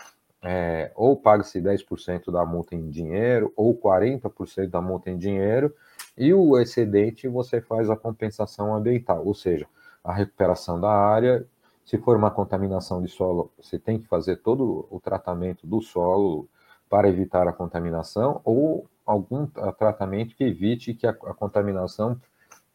É, 0.44 0.91
ou 0.96 1.15
paga-se 1.15 1.62
10% 1.62 2.32
da 2.32 2.44
multa 2.44 2.75
em 2.75 2.89
dinheiro, 2.89 3.53
ou 3.56 3.77
40% 3.77 4.68
da 4.68 4.82
multa 4.82 5.12
em 5.12 5.18
dinheiro, 5.18 5.74
e 6.18 6.34
o 6.34 6.58
excedente 6.60 7.27
você 7.27 7.62
faz 7.62 7.89
a 7.89 7.96
compensação 7.96 8.75
ambiental, 8.75 9.25
ou 9.25 9.34
seja, 9.34 9.68
a 10.03 10.13
recuperação 10.13 10.80
da 10.80 10.91
área. 10.91 11.46
Se 11.86 11.98
for 11.98 12.15
uma 12.15 12.32
contaminação 12.32 13.01
de 13.01 13.10
solo, 13.10 13.51
você 13.60 13.80
tem 13.80 14.00
que 14.00 14.08
fazer 14.08 14.38
todo 14.38 14.88
o 14.89 15.00
tratamento 15.00 15.65
do 15.65 15.82
solo 15.82 16.48
para 16.89 17.10
evitar 17.10 17.48
a 17.48 17.53
contaminação, 17.53 18.41
ou 18.44 18.86
algum 19.06 19.48
tratamento 19.48 20.36
que 20.36 20.44
evite 20.44 20.94
que 20.94 21.08
a, 21.08 21.12
a 21.12 21.34
contaminação 21.34 22.20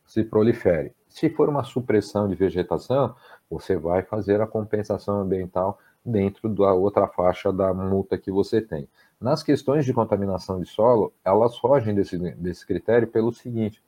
se 0.06 0.24
prolifere. 0.24 0.92
Se 1.08 1.30
for 1.30 1.48
uma 1.48 1.64
supressão 1.64 2.28
de 2.28 2.34
vegetação, 2.34 3.14
você 3.50 3.76
vai 3.76 4.02
fazer 4.02 4.40
a 4.40 4.46
compensação 4.46 5.20
ambiental 5.20 5.78
dentro 6.04 6.48
da 6.48 6.72
outra 6.72 7.06
faixa 7.08 7.52
da 7.52 7.74
multa 7.74 8.16
que 8.16 8.30
você 8.30 8.60
tem. 8.60 8.88
Nas 9.20 9.42
questões 9.42 9.84
de 9.84 9.94
contaminação 9.94 10.60
de 10.60 10.66
solo, 10.66 11.12
elas 11.24 11.56
fogem 11.58 11.94
desse, 11.94 12.18
desse 12.34 12.66
critério 12.66 13.08
pelo 13.08 13.32
seguinte: 13.32 13.82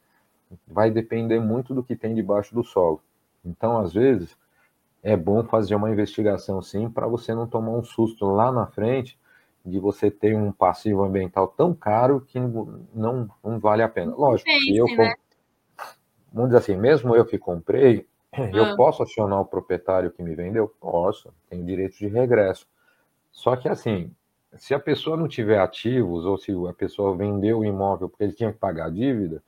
vai 0.67 0.91
depender 0.91 1.39
muito 1.39 1.75
do 1.75 1.83
que 1.83 1.95
tem 1.95 2.15
debaixo 2.15 2.55
do 2.55 2.65
solo. 2.65 3.03
Então, 3.45 3.79
às 3.79 3.93
vezes, 3.93 4.37
é 5.03 5.17
bom 5.17 5.45
fazer 5.45 5.75
uma 5.75 5.91
investigação 5.91 6.61
sim, 6.63 6.89
para 6.89 7.07
você 7.07 7.35
não 7.35 7.47
tomar 7.47 7.73
um 7.73 7.85
susto 7.85 8.27
lá 8.27 8.51
na 8.51 8.67
frente 8.67 9.19
de 9.65 9.79
você 9.79 10.11
ter 10.11 10.35
um 10.35 10.51
passivo 10.51 11.05
ambiental 11.05 11.49
tão 11.49 11.75
caro 11.75 12.21
que 12.21 12.41
não, 12.41 13.29
não 13.45 13.59
vale 13.59 13.83
a 13.83 13.89
pena. 13.89 14.15
Lógico, 14.15 14.49
Pense, 14.49 14.77
eu, 14.77 14.87
né? 14.97 15.15
vamos 16.33 16.51
dizer 16.51 16.59
assim, 16.59 16.77
mesmo 16.77 17.15
eu 17.15 17.25
que 17.25 17.39
comprei, 17.39 18.07
eu 18.53 18.65
ah. 18.65 18.77
posso 18.77 19.03
acionar 19.03 19.41
o 19.41 19.45
proprietário 19.45 20.11
que 20.11 20.23
me 20.23 20.35
vendeu? 20.35 20.69
Posso, 20.81 21.33
tenho 21.49 21.65
direito 21.65 21.99
de 21.99 22.09
regresso. 22.09 22.67
Só 23.31 23.57
que 23.57 23.69
assim, 23.69 24.11
se 24.57 24.75
a 24.75 24.81
pessoa 24.81 25.17
não 25.17 25.29
tiver 25.29 25.59
ativos, 25.59 26.25
ou 26.25 26.39
se 26.39 26.53
a 26.69 26.73
pessoa 26.73 27.17
vendeu 27.17 27.59
o 27.59 27.65
imóvel 27.65 28.09
porque 28.09 28.25
ele 28.25 28.33
tinha 28.33 28.53
que 28.53 28.59
pagar 28.59 28.87
a 28.87 28.91
dívida, 28.91 29.43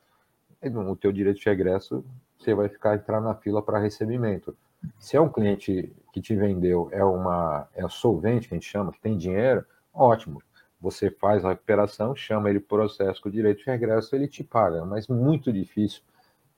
o 0.62 0.97
teu 0.97 1.11
direito 1.11 1.40
de 1.40 1.49
regresso, 1.49 2.04
você 2.38 2.54
vai 2.54 2.69
ficar 2.69 2.95
entrar 2.95 3.21
na 3.21 3.35
fila 3.35 3.62
para 3.62 3.78
recebimento. 3.78 4.57
Se 4.99 5.16
é 5.16 5.21
um 5.21 5.28
cliente 5.28 5.92
que 6.12 6.21
te 6.21 6.35
vendeu, 6.35 6.88
é 6.92 7.04
uma 7.04 7.69
é 7.75 7.87
solvente, 7.88 8.49
que 8.49 8.54
a 8.54 8.57
gente 8.59 8.69
chama, 8.69 8.92
que 8.92 9.00
tem 9.00 9.16
dinheiro, 9.16 9.64
ótimo. 9.92 10.42
Você 10.80 11.11
faz 11.11 11.45
a 11.45 11.50
recuperação, 11.50 12.14
chama 12.16 12.49
ele 12.49 12.61
processo 12.61 13.21
com 13.21 13.28
o 13.28 13.33
direito 13.33 13.59
de 13.59 13.66
regresso, 13.66 14.14
ele 14.14 14.26
te 14.26 14.42
paga. 14.42 14.85
Mas 14.85 15.09
muito 15.09 15.52
difícil 15.52 16.02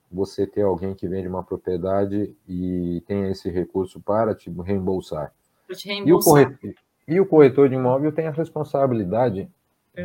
você 0.09 0.47
ter 0.47 0.61
alguém 0.61 0.93
que 0.93 1.07
vende 1.07 1.27
uma 1.27 1.43
propriedade 1.43 2.33
e 2.47 3.03
tenha 3.05 3.29
esse 3.29 3.49
recurso 3.49 3.99
para 3.99 4.33
te 4.33 4.49
reembolsar. 4.49 5.33
Te 5.67 5.87
reembolsar. 5.87 6.07
E 6.07 6.13
o 6.13 6.19
corretor, 6.19 6.75
e 7.07 7.19
o 7.19 7.25
corretor 7.25 7.69
de 7.69 7.75
imóvel 7.75 8.11
tem 8.11 8.27
a 8.27 8.31
responsabilidade, 8.31 9.49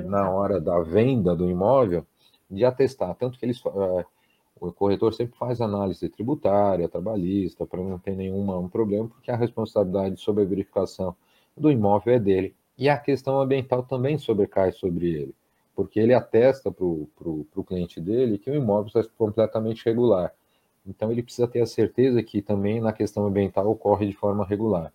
na 0.04 0.30
hora 0.30 0.60
da 0.60 0.80
venda 0.80 1.34
do 1.34 1.48
imóvel, 1.48 2.04
de 2.50 2.64
atestar. 2.64 3.14
Tanto 3.14 3.38
que 3.38 3.46
eles, 3.46 3.62
uh, 3.64 4.04
o 4.60 4.72
corretor 4.72 5.14
sempre 5.14 5.38
faz 5.38 5.60
análise 5.60 6.08
tributária, 6.08 6.88
trabalhista, 6.88 7.66
para 7.66 7.82
não 7.82 7.98
ter 7.98 8.16
nenhum 8.16 8.50
um 8.58 8.68
problema, 8.68 9.08
porque 9.08 9.30
a 9.30 9.36
responsabilidade 9.36 10.20
sobre 10.20 10.42
a 10.42 10.46
verificação 10.46 11.14
do 11.56 11.70
imóvel 11.70 12.14
é 12.14 12.18
dele. 12.18 12.54
E 12.76 12.88
a 12.88 12.96
questão 12.96 13.40
ambiental 13.40 13.82
também 13.82 14.18
sobrecai 14.18 14.72
sobre 14.72 15.08
ele, 15.08 15.34
porque 15.74 15.98
ele 15.98 16.14
atesta 16.14 16.70
para 16.70 16.84
o 16.84 17.64
cliente 17.66 18.00
dele 18.00 18.38
que 18.38 18.50
o 18.50 18.54
imóvel 18.54 18.86
está 18.86 19.04
completamente 19.16 19.84
regular. 19.84 20.32
Então 20.86 21.10
ele 21.10 21.22
precisa 21.22 21.46
ter 21.46 21.60
a 21.60 21.66
certeza 21.66 22.22
que 22.22 22.40
também 22.40 22.80
na 22.80 22.92
questão 22.92 23.26
ambiental 23.26 23.68
ocorre 23.68 24.06
de 24.06 24.14
forma 24.14 24.44
regular. 24.44 24.92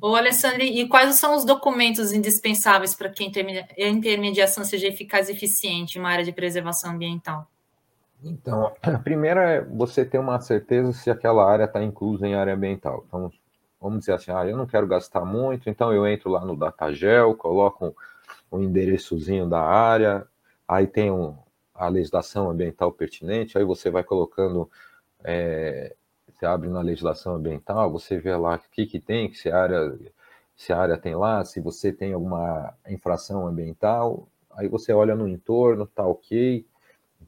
Ô, 0.00 0.14
Alessandro, 0.14 0.62
e 0.62 0.88
quais 0.88 1.14
são 1.16 1.36
os 1.36 1.44
documentos 1.44 2.12
indispensáveis 2.12 2.94
para 2.94 3.08
que 3.08 3.24
a 3.24 3.88
intermediação 3.88 4.64
seja 4.64 4.88
eficaz 4.88 5.28
e 5.28 5.32
eficiente 5.32 5.96
em 5.96 6.00
uma 6.00 6.10
área 6.10 6.24
de 6.24 6.32
preservação 6.32 6.92
ambiental? 6.92 7.48
Então, 8.22 8.72
a 8.82 8.98
primeira 8.98 9.42
é 9.42 9.60
você 9.60 10.04
ter 10.04 10.18
uma 10.18 10.40
certeza 10.40 10.92
se 10.92 11.10
aquela 11.10 11.48
área 11.48 11.64
está 11.64 11.82
inclusa 11.82 12.26
em 12.26 12.34
área 12.34 12.54
ambiental. 12.54 13.04
Então, 13.06 13.30
vamos 13.80 14.00
dizer 14.00 14.14
assim, 14.14 14.30
ah, 14.30 14.46
eu 14.46 14.56
não 14.56 14.66
quero 14.66 14.86
gastar 14.86 15.24
muito, 15.24 15.68
então 15.68 15.92
eu 15.92 16.06
entro 16.06 16.30
lá 16.30 16.44
no 16.44 16.56
Datagel, 16.56 17.34
coloco 17.34 17.94
o 18.50 18.60
endereçozinho 18.60 19.48
da 19.48 19.60
área, 19.60 20.26
aí 20.66 20.86
tem 20.86 21.10
um, 21.10 21.36
a 21.74 21.88
legislação 21.88 22.48
ambiental 22.48 22.90
pertinente, 22.92 23.58
aí 23.58 23.64
você 23.64 23.90
vai 23.90 24.02
colocando 24.02 24.70
é, 25.22 25.94
você 26.44 26.46
abre 26.46 26.68
na 26.68 26.82
legislação 26.82 27.36
ambiental, 27.36 27.90
você 27.90 28.18
vê 28.18 28.36
lá 28.36 28.56
o 28.56 28.70
que, 28.70 28.84
que 28.84 29.00
tem, 29.00 29.32
se 29.32 29.50
a 29.50 29.58
área, 29.58 29.98
se 30.54 30.72
área 30.72 30.98
tem 30.98 31.14
lá, 31.14 31.42
se 31.44 31.58
você 31.60 31.90
tem 31.90 32.12
alguma 32.12 32.74
infração 32.88 33.46
ambiental, 33.46 34.28
aí 34.52 34.68
você 34.68 34.92
olha 34.92 35.14
no 35.16 35.26
entorno, 35.26 35.86
tá 35.86 36.06
ok, 36.06 36.66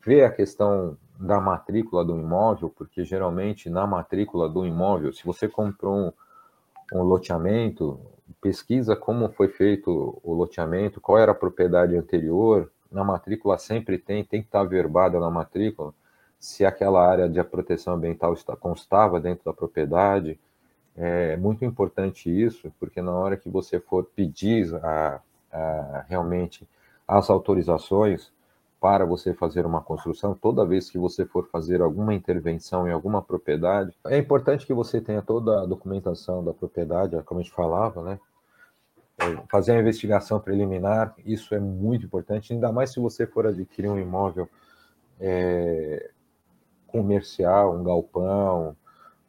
vê 0.04 0.24
a 0.24 0.30
questão 0.30 0.98
da 1.18 1.40
matrícula 1.40 2.04
do 2.04 2.18
imóvel, 2.18 2.68
porque 2.68 3.04
geralmente 3.04 3.70
na 3.70 3.86
matrícula 3.86 4.48
do 4.50 4.66
imóvel, 4.66 5.12
se 5.12 5.24
você 5.24 5.48
comprou 5.48 5.96
um, 5.96 6.12
um 6.92 7.02
loteamento, 7.02 7.98
pesquisa 8.40 8.94
como 8.94 9.30
foi 9.30 9.48
feito 9.48 10.20
o 10.22 10.34
loteamento, 10.34 11.00
qual 11.00 11.18
era 11.18 11.32
a 11.32 11.34
propriedade 11.34 11.96
anterior, 11.96 12.70
na 12.92 13.02
matrícula 13.02 13.56
sempre 13.56 13.96
tem, 13.98 14.22
tem 14.22 14.42
que 14.42 14.48
estar 14.48 14.62
verbada 14.64 15.18
na 15.18 15.30
matrícula, 15.30 15.94
se 16.38 16.64
aquela 16.64 17.06
área 17.06 17.28
de 17.28 17.42
proteção 17.44 17.94
ambiental 17.94 18.34
está, 18.34 18.54
constava 18.56 19.20
dentro 19.20 19.44
da 19.44 19.52
propriedade. 19.52 20.38
É 20.96 21.36
muito 21.36 21.64
importante 21.64 22.30
isso, 22.30 22.72
porque 22.78 23.02
na 23.02 23.12
hora 23.12 23.36
que 23.36 23.50
você 23.50 23.78
for 23.78 24.04
pedir 24.04 24.74
a, 24.76 25.20
a, 25.52 26.04
realmente 26.08 26.66
as 27.06 27.28
autorizações 27.28 28.32
para 28.80 29.04
você 29.04 29.34
fazer 29.34 29.66
uma 29.66 29.80
construção, 29.80 30.34
toda 30.34 30.64
vez 30.64 30.90
que 30.90 30.98
você 30.98 31.24
for 31.24 31.48
fazer 31.48 31.80
alguma 31.80 32.14
intervenção 32.14 32.86
em 32.86 32.92
alguma 32.92 33.22
propriedade, 33.22 33.92
é 34.06 34.18
importante 34.18 34.66
que 34.66 34.74
você 34.74 35.00
tenha 35.00 35.22
toda 35.22 35.62
a 35.62 35.66
documentação 35.66 36.44
da 36.44 36.52
propriedade, 36.52 37.20
como 37.24 37.40
a 37.40 37.42
gente 37.42 37.54
falava, 37.54 38.02
né? 38.02 38.20
É, 39.18 39.24
fazer 39.50 39.72
a 39.72 39.80
investigação 39.80 40.38
preliminar, 40.38 41.14
isso 41.24 41.54
é 41.54 41.58
muito 41.58 42.04
importante, 42.04 42.52
ainda 42.52 42.70
mais 42.70 42.92
se 42.92 43.00
você 43.00 43.26
for 43.26 43.46
adquirir 43.46 43.88
um 43.88 43.98
imóvel 43.98 44.46
é, 45.18 46.10
comercial, 46.86 47.76
um 47.76 47.82
galpão, 47.82 48.76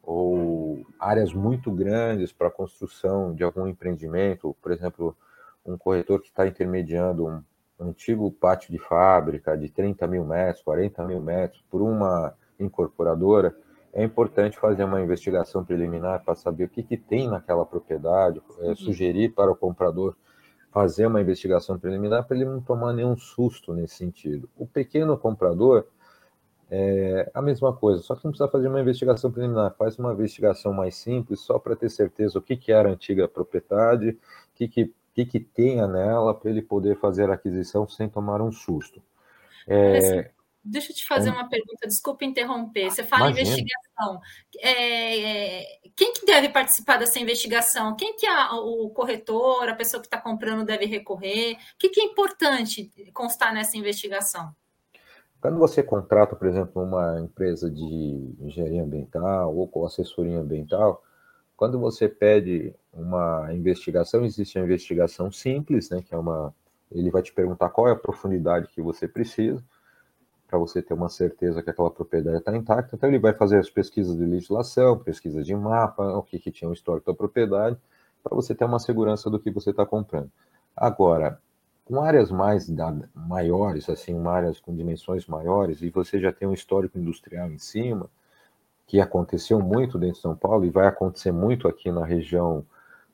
ou 0.02 0.86
áreas 0.98 1.34
muito 1.34 1.70
grandes 1.70 2.32
para 2.32 2.48
a 2.48 2.50
construção 2.50 3.34
de 3.34 3.44
algum 3.44 3.66
empreendimento, 3.66 4.56
por 4.62 4.72
exemplo, 4.72 5.16
um 5.64 5.76
corretor 5.76 6.20
que 6.20 6.28
está 6.28 6.46
intermediando 6.46 7.26
um 7.26 7.42
antigo 7.78 8.30
pátio 8.32 8.72
de 8.72 8.78
fábrica 8.78 9.56
de 9.56 9.68
30 9.68 10.06
mil 10.06 10.24
metros, 10.24 10.64
40 10.64 11.04
mil 11.04 11.20
metros, 11.20 11.62
por 11.70 11.82
uma 11.82 12.34
incorporadora, 12.58 13.54
é 13.92 14.02
importante 14.02 14.58
fazer 14.58 14.84
uma 14.84 15.00
investigação 15.00 15.64
preliminar 15.64 16.24
para 16.24 16.34
saber 16.34 16.64
o 16.64 16.68
que, 16.68 16.82
que 16.82 16.96
tem 16.96 17.28
naquela 17.28 17.64
propriedade, 17.64 18.40
é, 18.60 18.74
sugerir 18.74 19.30
para 19.34 19.50
o 19.50 19.56
comprador 19.56 20.16
fazer 20.70 21.06
uma 21.06 21.20
investigação 21.20 21.78
preliminar 21.78 22.24
para 22.24 22.36
ele 22.36 22.44
não 22.44 22.60
tomar 22.60 22.92
nenhum 22.92 23.16
susto 23.16 23.72
nesse 23.72 23.96
sentido. 23.96 24.48
O 24.56 24.66
pequeno 24.66 25.16
comprador 25.16 25.86
é 26.70 27.30
a 27.32 27.40
mesma 27.40 27.72
coisa, 27.74 28.02
só 28.02 28.14
que 28.14 28.24
não 28.24 28.32
precisa 28.32 28.50
fazer 28.50 28.68
uma 28.68 28.80
investigação 28.80 29.30
preliminar, 29.30 29.74
faz 29.78 29.98
uma 29.98 30.12
investigação 30.12 30.72
mais 30.72 30.96
simples 30.96 31.40
só 31.40 31.58
para 31.58 31.74
ter 31.74 31.88
certeza 31.88 32.38
o 32.38 32.42
que, 32.42 32.56
que 32.56 32.72
era 32.72 32.88
a 32.88 32.92
antiga 32.92 33.26
propriedade, 33.26 34.10
o 34.10 34.16
que, 34.54 34.68
que, 34.68 34.94
que, 35.14 35.24
que 35.24 35.40
tenha 35.40 35.86
nela 35.86 36.34
para 36.34 36.50
ele 36.50 36.62
poder 36.62 36.98
fazer 36.98 37.30
a 37.30 37.34
aquisição 37.34 37.88
sem 37.88 38.08
tomar 38.08 38.42
um 38.42 38.52
susto. 38.52 39.02
É, 39.66 40.30
Deixa 40.64 40.92
eu 40.92 40.96
te 40.96 41.06
fazer 41.06 41.30
uma 41.30 41.48
pergunta, 41.48 41.86
desculpa 41.86 42.24
interromper. 42.24 42.90
Você 42.90 43.02
fala 43.02 43.30
Imagina. 43.30 43.48
investigação. 43.48 44.20
É, 44.60 45.78
quem 45.96 46.12
que 46.12 46.26
deve 46.26 46.50
participar 46.50 46.98
dessa 46.98 47.18
investigação? 47.18 47.96
Quem 47.96 48.14
que 48.14 48.26
a, 48.26 48.54
o 48.54 48.90
corretor, 48.90 49.68
a 49.68 49.74
pessoa 49.74 50.00
que 50.00 50.06
está 50.06 50.20
comprando 50.20 50.66
deve 50.66 50.84
recorrer? 50.84 51.54
O 51.54 51.78
que, 51.78 51.88
que 51.88 52.00
é 52.00 52.04
importante 52.04 52.90
constar 53.14 53.54
nessa 53.54 53.78
investigação? 53.78 54.54
Quando 55.40 55.58
você 55.58 55.82
contrata, 55.82 56.34
por 56.34 56.48
exemplo, 56.48 56.82
uma 56.82 57.20
empresa 57.20 57.70
de 57.70 58.34
engenharia 58.40 58.82
ambiental 58.82 59.54
ou 59.54 59.68
com 59.68 59.86
assessoria 59.86 60.40
ambiental, 60.40 61.02
quando 61.56 61.78
você 61.78 62.08
pede 62.08 62.74
uma 62.92 63.52
investigação, 63.52 64.24
existe 64.24 64.58
a 64.58 64.62
investigação 64.62 65.30
simples, 65.30 65.90
né, 65.90 66.02
que 66.02 66.14
é 66.14 66.18
uma, 66.18 66.54
ele 66.90 67.10
vai 67.10 67.22
te 67.22 67.32
perguntar 67.32 67.68
qual 67.70 67.88
é 67.88 67.92
a 67.92 67.96
profundidade 67.96 68.68
que 68.68 68.82
você 68.82 69.06
precisa 69.06 69.62
para 70.48 70.58
você 70.58 70.80
ter 70.80 70.94
uma 70.94 71.10
certeza 71.10 71.62
que 71.62 71.68
aquela 71.68 71.90
propriedade 71.90 72.38
está 72.38 72.56
intacta. 72.56 72.96
Então, 72.96 73.08
ele 73.08 73.18
vai 73.18 73.34
fazer 73.34 73.58
as 73.58 73.68
pesquisas 73.68 74.16
de 74.16 74.24
legislação, 74.24 74.98
pesquisa 74.98 75.42
de 75.42 75.54
mapa, 75.54 76.02
o 76.16 76.22
que, 76.22 76.38
que 76.38 76.50
tinha 76.50 76.70
o 76.70 76.72
histórico 76.72 77.12
da 77.12 77.16
propriedade, 77.16 77.76
para 78.22 78.34
você 78.34 78.54
ter 78.54 78.64
uma 78.64 78.78
segurança 78.78 79.28
do 79.28 79.38
que 79.38 79.50
você 79.50 79.70
está 79.70 79.84
comprando. 79.84 80.30
Agora, 80.74 81.38
com 81.88 82.02
áreas 82.02 82.30
mais 82.30 82.68
da, 82.68 82.94
maiores, 83.14 83.88
assim, 83.88 84.14
áreas 84.26 84.60
com 84.60 84.76
dimensões 84.76 85.26
maiores, 85.26 85.80
e 85.80 85.88
você 85.88 86.20
já 86.20 86.30
tem 86.30 86.46
um 86.46 86.52
histórico 86.52 86.98
industrial 86.98 87.50
em 87.50 87.58
cima, 87.58 88.10
que 88.86 89.00
aconteceu 89.00 89.58
muito 89.58 89.98
dentro 89.98 90.16
de 90.16 90.20
São 90.20 90.36
Paulo 90.36 90.66
e 90.66 90.70
vai 90.70 90.86
acontecer 90.86 91.32
muito 91.32 91.66
aqui 91.66 91.90
na 91.90 92.04
região 92.04 92.64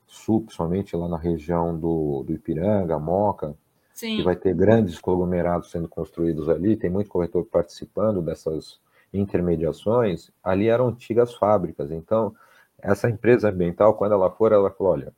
sul, 0.07 0.43
principalmente 0.43 0.97
lá 0.97 1.09
na 1.09 1.17
região 1.17 1.79
do, 1.79 2.25
do 2.25 2.33
Ipiranga, 2.33 2.99
Moca, 2.99 3.55
Sim. 3.93 4.17
que 4.17 4.23
vai 4.25 4.35
ter 4.35 4.55
grandes 4.55 4.99
conglomerados 5.01 5.71
sendo 5.71 5.89
construídos 5.89 6.49
ali, 6.49 6.77
tem 6.77 6.91
muito 6.91 7.09
corretor 7.09 7.45
participando 7.45 8.21
dessas 8.21 8.81
intermediações, 9.13 10.33
ali 10.43 10.69
eram 10.69 10.89
antigas 10.89 11.33
fábricas. 11.35 11.93
Então, 11.93 12.35
essa 12.79 13.09
empresa 13.09 13.51
ambiental, 13.51 13.95
quando 13.95 14.13
ela 14.13 14.31
for, 14.31 14.53
ela 14.53 14.71
falou, 14.71 14.95
olha, 14.95 15.13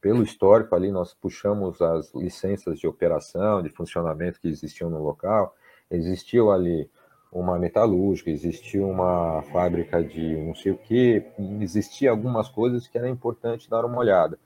pelo 0.00 0.22
histórico 0.22 0.74
ali, 0.74 0.90
nós 0.90 1.14
puxamos 1.14 1.80
as 1.80 2.12
licenças 2.14 2.78
de 2.78 2.86
operação, 2.86 3.62
de 3.62 3.68
funcionamento 3.70 4.40
que 4.40 4.48
existiam 4.48 4.90
no 4.90 5.02
local, 5.02 5.54
existiu 5.90 6.50
ali 6.50 6.90
uma 7.32 7.58
metalúrgica, 7.58 8.30
existia 8.30 8.84
uma 8.84 9.42
fábrica 9.52 10.02
de 10.02 10.36
não 10.36 10.54
sei 10.54 10.72
o 10.72 10.78
que, 10.78 11.24
existia 11.60 12.10
algumas 12.10 12.48
coisas 12.48 12.86
que 12.86 12.96
era 12.96 13.08
importante 13.08 13.68
dar 13.68 13.84
uma 13.84 13.98
olhada. 13.98 14.38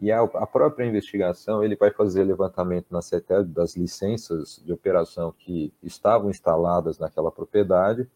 E 0.00 0.12
a, 0.12 0.22
a, 0.22 0.46
própria 0.46 0.86
investigação, 0.86 1.62
ele 1.62 1.74
vai 1.74 1.90
fazer 1.90 2.22
levantamento 2.22 2.86
na 2.90 3.02
CETEL 3.02 3.44
das 3.44 3.76
licenças 3.76 4.60
de 4.64 4.72
operação 4.72 5.34
que 5.36 5.72
estavam 5.82 6.30
instaladas 6.30 6.98
naquela 6.98 7.32
propriedade. 7.32 8.08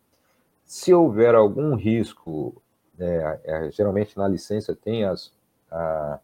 Se 0.64 0.94
houver 0.94 1.34
algum 1.34 1.74
risco, 1.74 2.62
é, 2.98 3.40
é, 3.44 3.70
geralmente 3.72 4.16
na 4.16 4.28
licença 4.28 4.76
tem 4.76 5.04
as, 5.04 5.32
a, 5.68 6.20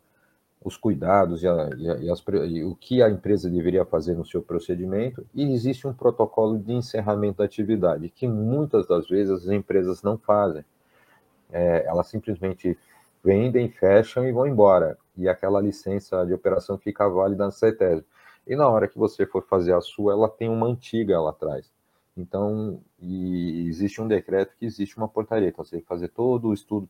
os 0.69 0.77
cuidados 0.77 1.43
e, 1.43 1.49
a, 1.49 1.71
e, 1.77 2.11
as, 2.11 2.23
e, 2.49 2.63
o 2.63 2.75
que 2.77 3.03
a 3.03 3.11
empresa 3.11 3.51
deveria 3.51 3.85
fazer 3.85 4.15
no 4.15 4.25
seu 4.25 4.41
procedimento, 4.41 5.27
e 5.35 5.53
existe 5.53 5.87
um 5.87 5.93
protocolo 5.93 6.59
de 6.59 6.73
encerramento 6.73 7.39
da 7.39 7.45
atividade, 7.45 8.09
que 8.09 8.29
muitas 8.29 8.87
das 8.87 9.09
vezes 9.09 9.45
as 9.45 9.49
empresas 9.49 10.03
não 10.03 10.17
fazem. 10.17 10.65
É, 11.51 11.85
elas 11.87 12.07
simplesmente 12.09 12.79
vendem, 13.25 13.69
fecham 13.69 14.27
e 14.27 14.33
vão 14.33 14.47
embora 14.47 14.97
e 15.19 15.29
aquela 15.29 15.61
licença 15.61 16.25
de 16.25 16.33
operação 16.33 16.79
fica 16.79 17.09
válida 17.09 17.45
na 17.45 17.51
CETESB. 17.51 18.07
E 18.47 18.55
na 18.55 18.69
hora 18.69 18.87
que 18.87 18.97
você 18.97 19.27
for 19.27 19.45
fazer 19.45 19.75
a 19.75 19.81
sua, 19.81 20.13
ela 20.13 20.29
tem 20.29 20.49
uma 20.49 20.67
antiga 20.67 21.21
lá 21.21 21.31
atrás. 21.31 21.71
Então, 22.21 22.81
existe 23.01 24.01
um 24.01 24.09
decreto 24.09 24.55
que 24.59 24.67
existe 24.67 24.97
uma 24.97 25.09
portaria. 25.09 25.49
Então, 25.49 25.65
você 25.65 25.73
tem 25.73 25.81
que 25.81 25.87
fazer 25.87 26.09
todo 26.09 26.49
o 26.49 26.55
estudo, 26.55 26.89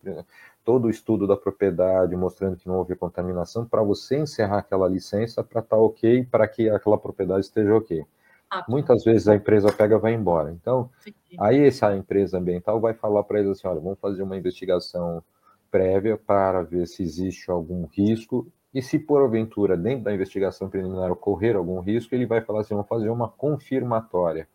todo 0.65 0.87
o 0.87 0.91
estudo 0.91 1.27
da 1.27 1.37
propriedade, 1.37 2.17
mostrando 2.17 2.57
que 2.57 2.67
não 2.67 2.77
houve 2.77 2.97
contaminação, 2.97 3.67
para 3.67 3.83
você 3.83 4.19
encerrar 4.19 4.59
aquela 4.59 4.89
licença 4.89 5.45
para 5.45 5.61
estar 5.61 5.77
tá 5.77 5.83
ok, 5.83 6.25
para 6.25 6.49
que 6.49 6.69
aquela 6.69 6.99
propriedade 6.99 7.41
esteja 7.41 7.75
ok. 7.75 8.05
Ah, 8.51 8.65
Muitas 8.69 9.05
vezes 9.05 9.29
a 9.29 9.35
empresa 9.35 9.71
pega 9.73 9.97
e 9.97 10.01
vai 10.01 10.15
embora. 10.15 10.51
Então, 10.51 10.91
aí 11.39 11.67
essa 11.67 11.95
empresa 11.95 12.39
ambiental 12.39 12.81
vai 12.81 12.95
falar 12.95 13.23
para 13.25 13.41
eles 13.41 13.51
assim, 13.51 13.69
olha, 13.69 13.81
vamos 13.81 13.99
fazer 14.01 14.23
uma 14.23 14.37
investigação 14.37 15.23
prévia 15.71 16.17
para 16.17 16.63
ver 16.63 16.87
se 16.87 17.03
existe 17.03 17.51
algum 17.51 17.85
risco 17.85 18.51
e 18.73 18.81
se 18.81 18.99
porventura 18.99 19.77
dentro 19.77 20.05
da 20.05 20.15
investigação 20.15 20.69
preliminar 20.69 21.11
ocorrer 21.11 21.57
algum 21.57 21.81
risco, 21.81 22.15
ele 22.15 22.27
vai 22.27 22.41
falar 22.41 22.61
assim, 22.61 22.75
vamos 22.75 22.89
fazer 22.89 23.11
uma 23.11 23.29
confirmatória. 23.29 24.49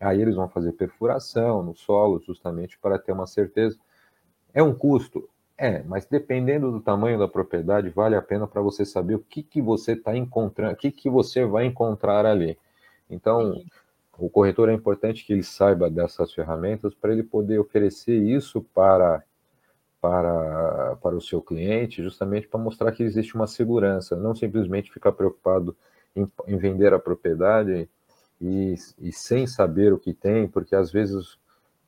Aí 0.00 0.20
eles 0.20 0.36
vão 0.36 0.48
fazer 0.48 0.72
perfuração 0.72 1.62
no 1.62 1.74
solo, 1.74 2.20
justamente 2.20 2.78
para 2.78 2.98
ter 2.98 3.12
uma 3.12 3.26
certeza. 3.26 3.78
É 4.54 4.62
um 4.62 4.74
custo? 4.74 5.28
É, 5.56 5.82
mas 5.82 6.06
dependendo 6.06 6.70
do 6.70 6.80
tamanho 6.80 7.18
da 7.18 7.26
propriedade, 7.26 7.88
vale 7.88 8.14
a 8.14 8.22
pena 8.22 8.46
para 8.46 8.62
você 8.62 8.84
saber 8.84 9.16
o 9.16 9.18
que, 9.18 9.42
que 9.42 9.60
você 9.60 9.92
está 9.92 10.16
encontrando, 10.16 10.74
o 10.74 10.76
que, 10.76 10.92
que 10.92 11.10
você 11.10 11.44
vai 11.44 11.64
encontrar 11.64 12.24
ali. 12.24 12.56
Então, 13.10 13.60
o 14.16 14.30
corretor 14.30 14.68
é 14.68 14.72
importante 14.72 15.24
que 15.24 15.32
ele 15.32 15.42
saiba 15.42 15.90
dessas 15.90 16.32
ferramentas 16.32 16.94
para 16.94 17.12
ele 17.12 17.24
poder 17.24 17.58
oferecer 17.58 18.16
isso 18.16 18.62
para 18.74 19.22
para, 20.00 20.96
para 21.02 21.16
o 21.16 21.20
seu 21.20 21.42
cliente, 21.42 22.04
justamente 22.04 22.46
para 22.46 22.60
mostrar 22.60 22.92
que 22.92 23.02
existe 23.02 23.34
uma 23.34 23.48
segurança, 23.48 24.14
não 24.14 24.32
simplesmente 24.34 24.92
ficar 24.92 25.10
preocupado 25.10 25.76
em, 26.14 26.30
em 26.46 26.56
vender 26.56 26.94
a 26.94 27.00
propriedade 27.00 27.88
e, 28.40 28.74
e, 28.98 29.12
sem 29.12 29.46
saber 29.46 29.92
o 29.92 29.98
que 29.98 30.12
tem, 30.12 30.46
porque 30.46 30.74
às 30.74 30.90
vezes 30.92 31.38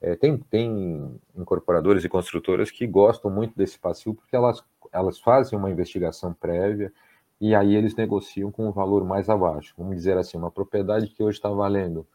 é, 0.01 0.17
tem, 0.17 0.37
tem 0.39 1.21
incorporadores 1.37 2.05
e 2.05 2.09
construtoras 2.09 2.71
que 2.71 2.87
gostam 2.87 3.31
muito 3.31 3.57
desse 3.57 3.79
passivo 3.79 4.17
porque 4.17 4.35
elas, 4.35 4.65
elas 4.93 5.19
fazem 5.21 5.59
uma 5.59 5.71
investigação 5.71 6.33
prévia 6.33 6.93
e 7.41 7.55
aí 7.55 7.75
eles 7.75 7.95
negociam 7.95 8.51
com 8.51 8.69
um 8.69 8.73
valor 8.73 9.05
mais 9.05 9.29
abaixo. 9.29 9.75
Vamos 9.79 9.97
dizer 9.97 10.19
assim, 10.19 10.37
uma 10.37 10.51
propriedade 10.51 11.09
que 11.09 11.23
hoje 11.23 11.39
está 11.39 11.49
valendo 11.49 12.07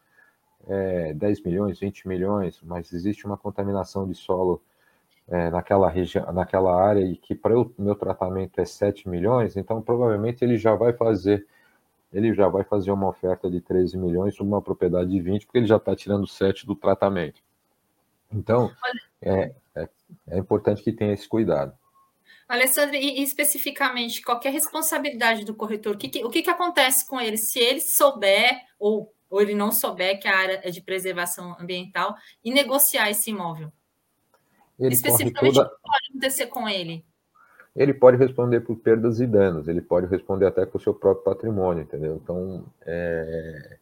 é, 0.66 1.14
10 1.14 1.42
milhões, 1.42 1.80
20 1.80 2.06
milhões, 2.06 2.60
mas 2.62 2.92
existe 2.92 3.26
uma 3.26 3.36
contaminação 3.36 4.06
de 4.06 4.14
solo 4.14 4.62
é, 5.28 5.50
naquela 5.50 5.88
região, 5.88 6.32
naquela 6.32 6.80
área 6.80 7.00
e 7.00 7.16
que 7.16 7.34
para 7.34 7.58
o 7.58 7.72
meu 7.78 7.94
tratamento 7.94 8.60
é 8.60 8.64
7 8.64 9.08
milhões, 9.08 9.56
então 9.56 9.82
provavelmente 9.82 10.44
ele 10.44 10.56
já 10.56 10.74
vai 10.74 10.92
fazer 10.92 11.46
ele 12.12 12.34
já 12.34 12.48
vai 12.48 12.64
fazer 12.64 12.90
uma 12.90 13.08
oferta 13.08 13.50
de 13.50 13.60
13 13.60 13.96
milhões 13.98 14.34
sobre 14.34 14.52
uma 14.52 14.62
propriedade 14.62 15.10
de 15.10 15.20
20, 15.20 15.46
porque 15.46 15.58
ele 15.58 15.66
já 15.66 15.76
está 15.76 15.94
tirando 15.94 16.26
7 16.26 16.66
do 16.66 16.74
tratamento. 16.74 17.40
Então, 18.32 18.72
é, 19.20 19.54
é, 19.74 19.88
é, 20.28 20.38
importante 20.38 20.82
que 20.82 20.92
tenha 20.92 21.12
esse 21.12 21.28
cuidado. 21.28 21.76
Alessandra, 22.48 22.96
e 22.96 23.22
especificamente, 23.22 24.22
qual 24.22 24.40
é 24.44 24.48
a 24.48 24.52
responsabilidade 24.52 25.44
do 25.44 25.54
corretor? 25.54 25.94
O 25.94 25.98
que, 25.98 26.08
que, 26.08 26.24
o 26.24 26.30
que, 26.30 26.42
que 26.42 26.50
acontece 26.50 27.06
com 27.06 27.20
ele 27.20 27.36
se 27.36 27.58
ele 27.58 27.80
souber 27.80 28.60
ou, 28.78 29.12
ou 29.28 29.40
ele 29.40 29.54
não 29.54 29.72
souber 29.72 30.20
que 30.20 30.28
a 30.28 30.36
área 30.36 30.60
é 30.62 30.70
de 30.70 30.80
preservação 30.80 31.56
ambiental 31.58 32.14
e 32.44 32.52
negociar 32.52 33.10
esse 33.10 33.30
imóvel? 33.30 33.72
Ele 34.78 34.94
Especificamente, 34.94 35.54
toda... 35.54 35.66
o 35.66 35.70
que 35.70 35.82
pode 35.82 36.10
acontecer 36.10 36.46
com 36.46 36.68
ele? 36.68 37.04
Ele 37.76 37.92
pode 37.92 38.16
responder 38.16 38.60
por 38.60 38.76
perdas 38.76 39.20
e 39.20 39.26
danos, 39.26 39.68
ele 39.68 39.82
pode 39.82 40.06
responder 40.06 40.46
até 40.46 40.64
com 40.64 40.78
o 40.78 40.80
seu 40.80 40.94
próprio 40.94 41.24
patrimônio, 41.24 41.82
entendeu? 41.82 42.16
Então, 42.16 42.64
é... 42.86 43.76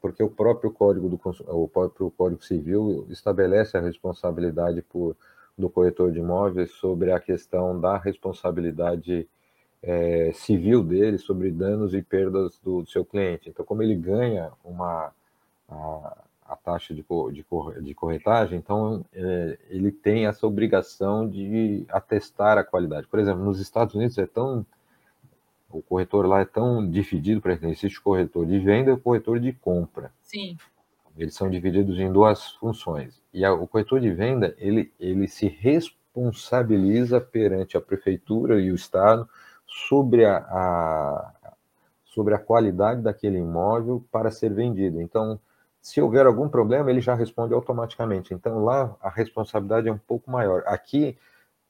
porque 0.00 0.22
o 0.22 0.30
próprio 0.30 0.70
Código 0.70 1.08
do 1.08 1.20
o 1.48 1.68
próprio 1.68 2.10
Código 2.12 2.44
Civil 2.44 3.06
estabelece 3.10 3.76
a 3.76 3.80
responsabilidade 3.80 4.82
por 4.82 5.16
do 5.58 5.68
corretor 5.68 6.12
de 6.12 6.20
imóveis 6.20 6.70
sobre 6.70 7.10
a 7.10 7.18
questão 7.18 7.78
da 7.80 7.98
responsabilidade 7.98 9.28
é, 9.82 10.30
civil 10.32 10.84
dele 10.84 11.18
sobre 11.18 11.50
danos 11.50 11.94
e 11.94 12.00
perdas 12.00 12.58
do, 12.62 12.82
do, 12.82 12.88
seu 12.88 13.04
cliente. 13.04 13.50
Então, 13.50 13.64
como 13.64 13.82
ele 13.82 13.96
ganha 13.96 14.52
uma 14.64 15.12
a 16.48 16.56
taxa 16.56 16.94
de, 16.94 17.04
de, 17.32 17.44
de 17.82 17.94
corretagem, 17.94 18.58
então 18.58 19.04
é, 19.12 19.58
ele 19.68 19.92
tem 19.92 20.26
essa 20.26 20.46
obrigação 20.46 21.28
de 21.28 21.84
atestar 21.90 22.56
a 22.56 22.64
qualidade. 22.64 23.06
Por 23.06 23.18
exemplo, 23.20 23.44
nos 23.44 23.60
Estados 23.60 23.94
Unidos 23.94 24.16
é 24.16 24.26
tão 24.26 24.64
o 25.70 25.82
corretor 25.82 26.26
lá 26.26 26.40
é 26.40 26.44
tão 26.46 26.88
dividido, 26.88 27.42
para 27.42 27.52
existe 27.52 27.98
o 27.98 28.02
corretor 28.02 28.46
de 28.46 28.58
venda 28.58 28.90
e 28.90 28.94
o 28.94 28.98
corretor 28.98 29.38
de 29.38 29.52
compra. 29.52 30.10
Sim. 30.22 30.56
Eles 31.16 31.34
são 31.34 31.50
divididos 31.50 31.98
em 31.98 32.10
duas 32.10 32.52
funções. 32.52 33.20
E 33.34 33.44
a, 33.44 33.52
o 33.52 33.68
corretor 33.68 34.00
de 34.00 34.10
venda, 34.10 34.54
ele, 34.56 34.90
ele 34.98 35.28
se 35.28 35.46
responsabiliza 35.46 37.20
perante 37.20 37.76
a 37.76 37.80
prefeitura 37.80 38.60
e 38.60 38.72
o 38.72 38.74
Estado 38.74 39.28
sobre 39.66 40.24
a, 40.24 40.38
a, 40.38 41.32
sobre 42.06 42.34
a 42.34 42.38
qualidade 42.38 43.02
daquele 43.02 43.36
imóvel 43.36 44.02
para 44.10 44.30
ser 44.30 44.54
vendido. 44.54 45.02
Então, 45.02 45.38
se 45.80 46.00
houver 46.00 46.26
algum 46.26 46.48
problema, 46.48 46.90
ele 46.90 47.00
já 47.00 47.14
responde 47.14 47.54
automaticamente. 47.54 48.34
Então, 48.34 48.64
lá 48.64 48.96
a 49.00 49.08
responsabilidade 49.08 49.88
é 49.88 49.92
um 49.92 49.98
pouco 49.98 50.30
maior. 50.30 50.62
Aqui, 50.66 51.16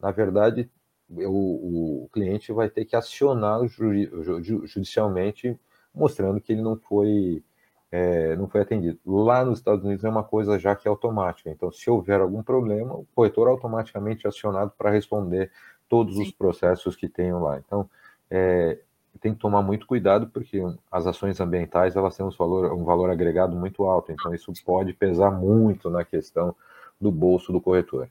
na 0.00 0.10
verdade, 0.10 0.70
o, 1.10 2.04
o 2.04 2.08
cliente 2.12 2.52
vai 2.52 2.68
ter 2.68 2.84
que 2.84 2.96
acionar 2.96 3.60
judicialmente, 3.66 5.58
mostrando 5.94 6.40
que 6.40 6.52
ele 6.52 6.62
não 6.62 6.76
foi, 6.76 7.42
é, 7.90 8.36
não 8.36 8.48
foi 8.48 8.60
atendido. 8.60 8.98
Lá 9.06 9.44
nos 9.44 9.58
Estados 9.58 9.84
Unidos 9.84 10.04
é 10.04 10.08
uma 10.08 10.24
coisa 10.24 10.58
já 10.58 10.74
que 10.74 10.88
é 10.88 10.90
automática. 10.90 11.50
Então, 11.50 11.70
se 11.70 11.88
houver 11.90 12.20
algum 12.20 12.42
problema, 12.42 12.94
o 12.94 13.06
corretor 13.14 13.48
é 13.48 13.50
automaticamente 13.50 14.26
acionado 14.26 14.72
para 14.76 14.90
responder 14.90 15.50
todos 15.88 16.16
Sim. 16.16 16.22
os 16.22 16.32
processos 16.32 16.96
que 16.96 17.08
tenham 17.08 17.42
lá. 17.42 17.58
Então, 17.58 17.88
é, 18.30 18.78
tem 19.18 19.34
que 19.34 19.40
tomar 19.40 19.62
muito 19.62 19.86
cuidado 19.86 20.28
porque 20.28 20.62
as 20.90 21.06
ações 21.06 21.40
ambientais 21.40 21.96
elas 21.96 22.16
têm 22.16 22.24
um 22.24 22.30
valor, 22.30 22.72
um 22.72 22.84
valor 22.84 23.10
agregado 23.10 23.56
muito 23.56 23.84
alto, 23.84 24.12
então 24.12 24.34
isso 24.34 24.52
pode 24.64 24.92
pesar 24.92 25.30
muito 25.30 25.90
na 25.90 26.04
questão 26.04 26.54
do 27.00 27.10
bolso 27.10 27.52
do 27.52 27.60
corretor. 27.60 28.08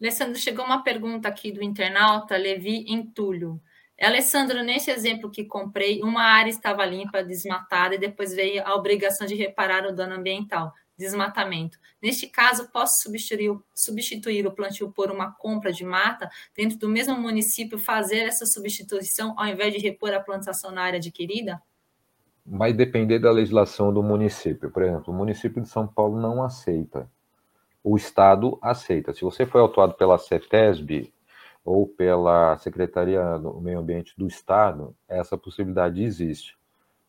Alessandro, 0.00 0.36
chegou 0.36 0.64
uma 0.64 0.82
pergunta 0.82 1.28
aqui 1.28 1.52
do 1.52 1.62
internauta 1.62 2.36
Levi 2.36 2.84
Entulho. 2.88 3.60
Alessandro, 4.00 4.64
nesse 4.64 4.90
exemplo 4.90 5.30
que 5.30 5.44
comprei, 5.44 6.02
uma 6.02 6.22
área 6.22 6.50
estava 6.50 6.84
limpa, 6.84 7.22
desmatada, 7.22 7.94
e 7.94 7.98
depois 7.98 8.34
veio 8.34 8.66
a 8.66 8.74
obrigação 8.74 9.26
de 9.26 9.36
reparar 9.36 9.86
o 9.86 9.94
dano 9.94 10.14
ambiental, 10.14 10.72
desmatamento. 10.96 11.78
Neste 12.00 12.26
caso, 12.26 12.70
posso 12.70 13.02
substituir, 13.02 13.58
substituir 13.74 14.46
o 14.46 14.52
plantio 14.52 14.90
por 14.90 15.10
uma 15.10 15.32
compra 15.32 15.72
de 15.72 15.84
mata 15.84 16.30
dentro 16.56 16.78
do 16.78 16.88
mesmo 16.88 17.16
município, 17.16 17.78
fazer 17.78 18.20
essa 18.20 18.46
substituição 18.46 19.34
ao 19.38 19.46
invés 19.46 19.72
de 19.72 19.80
repor 19.80 20.12
a 20.12 20.20
plantação 20.20 20.70
na 20.70 20.82
área 20.82 20.98
adquirida? 20.98 21.62
Vai 22.44 22.72
depender 22.72 23.18
da 23.18 23.30
legislação 23.30 23.92
do 23.92 24.02
município. 24.02 24.70
Por 24.70 24.82
exemplo, 24.82 25.12
o 25.12 25.16
município 25.16 25.62
de 25.62 25.68
São 25.68 25.86
Paulo 25.86 26.20
não 26.20 26.42
aceita 26.42 27.08
o 27.82 27.96
Estado 27.96 28.58
aceita. 28.62 29.12
Se 29.12 29.22
você 29.22 29.44
foi 29.44 29.60
autuado 29.60 29.94
pela 29.94 30.18
CETESB 30.18 31.12
ou 31.64 31.86
pela 31.86 32.56
Secretaria 32.58 33.38
do 33.38 33.60
Meio 33.60 33.80
Ambiente 33.80 34.14
do 34.16 34.26
Estado, 34.26 34.94
essa 35.08 35.36
possibilidade 35.36 36.02
existe. 36.02 36.56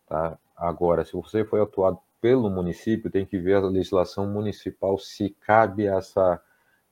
Tá? 0.07 0.37
Agora, 0.55 1.05
se 1.05 1.13
você 1.13 1.45
foi 1.45 1.59
autuado 1.59 1.99
pelo 2.23 2.49
município, 2.49 3.11
tem 3.11 3.25
que 3.25 3.37
ver 3.37 3.55
a 3.55 3.67
legislação 3.67 4.25
municipal 4.25 4.97
se 4.97 5.31
cabe 5.41 5.85
essa 5.85 6.41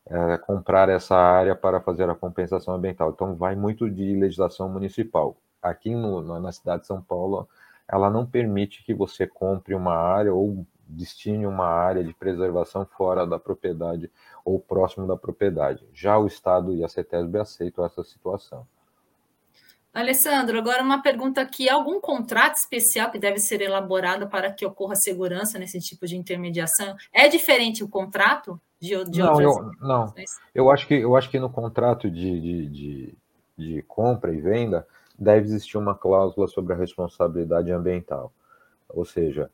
é, 0.06 0.38
comprar 0.40 0.90
essa 0.90 1.16
área 1.16 1.56
para 1.56 1.80
fazer 1.80 2.10
a 2.10 2.16
compensação 2.16 2.74
ambiental. 2.76 3.12
Então, 3.12 3.34
vai 3.38 3.56
muito 3.56 3.90
de 3.90 4.14
legislação 4.14 4.68
municipal. 4.68 5.38
Aqui 5.62 5.96
no, 5.96 6.22
na 6.38 6.52
cidade 6.52 6.82
de 6.82 6.88
São 6.88 7.02
Paulo, 7.02 7.48
ela 7.88 8.10
não 8.10 8.26
permite 8.26 8.84
que 8.84 8.94
você 8.94 9.26
compre 9.26 9.74
uma 9.74 9.96
área 9.96 10.34
ou 10.34 10.66
destine 10.86 11.48
uma 11.48 11.66
área 11.66 12.04
de 12.04 12.14
preservação 12.14 12.86
fora 12.86 13.26
da 13.26 13.40
propriedade 13.40 14.12
ou 14.44 14.60
próximo 14.60 15.08
da 15.08 15.16
propriedade. 15.16 15.88
Já 15.94 16.18
o 16.18 16.28
Estado 16.28 16.76
e 16.76 16.84
a 16.84 16.90
CETESB 16.90 17.40
aceitam 17.40 17.86
essa 17.86 18.04
situação. 18.04 18.68
Alessandro, 19.94 20.58
agora 20.58 20.82
uma 20.82 21.02
pergunta 21.02 21.42
aqui: 21.42 21.70
algum 21.70 22.00
contrato 22.00 22.56
especial 22.56 23.12
que 23.12 23.20
deve 23.20 23.40
ser 23.40 23.62
elaborado 23.62 24.28
para 24.30 24.52
que 24.52 24.66
ocorra 24.66 24.96
segurança 24.96 25.60
nesse 25.60 25.80
tipo 25.80 26.08
de 26.08 26.16
intermediação? 26.16 26.96
É 27.14 27.28
diferente 27.28 27.84
o 27.84 27.90
contrato 27.90 28.60
de, 28.80 29.04
de 29.06 29.20
não, 29.20 29.34
outras? 29.34 29.58
Eu, 29.58 29.88
não, 29.88 30.14
eu 30.56 30.72
acho 30.72 30.88
que 30.88 30.94
eu 30.94 31.16
acho 31.16 31.30
que 31.30 31.40
no 31.40 31.50
contrato 31.50 32.10
de, 32.10 32.40
de, 32.40 32.68
de, 32.68 33.18
de 33.58 33.82
compra 33.84 34.34
e 34.34 34.40
venda 34.40 34.88
deve 35.20 35.46
existir 35.46 35.78
uma 35.78 35.94
cláusula 35.94 36.48
sobre 36.48 36.74
a 36.74 36.78
responsabilidade 36.78 37.72
ambiental, 37.72 38.34
ou 38.90 39.06
seja, 39.06 39.52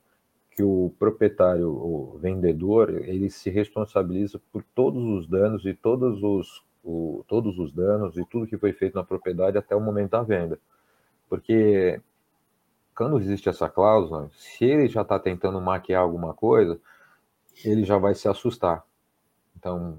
que 0.52 0.63
o 0.63 0.93
proprietário, 0.97 1.69
o 1.69 2.17
vendedor, 2.19 2.89
ele 3.08 3.30
se 3.30 3.50
responsabiliza 3.50 4.39
por 4.52 4.63
todos 4.73 5.04
os 5.04 5.28
danos 5.28 5.65
e 5.65 5.73
todos 5.73 6.23
os, 6.23 6.63
o, 6.88 7.26
todos 7.28 7.60
os 7.60 7.73
danos 7.73 8.17
e 8.17 8.26
tudo 8.26 8.47
que 8.47 8.58
foi 8.58 8.71
feito 8.71 8.95
na 8.95 9.04
propriedade 9.04 9.58
até 9.58 9.76
o 9.76 9.82
momento 9.82 10.12
da 10.12 10.23
venda. 10.23 10.58
Porque 11.30 12.02
quando 12.95 13.19
existe 13.19 13.50
essa 13.50 13.69
cláusula, 13.69 14.30
se 14.34 14.63
ele 14.63 14.88
já 14.88 15.02
está 15.02 15.19
tentando 15.19 15.60
maquiar 15.60 16.02
alguma 16.02 16.34
coisa, 16.34 16.80
ele 17.65 17.84
já 17.84 17.97
vai 17.97 18.15
se 18.15 18.28
assustar. 18.30 18.84
Então, 19.58 19.97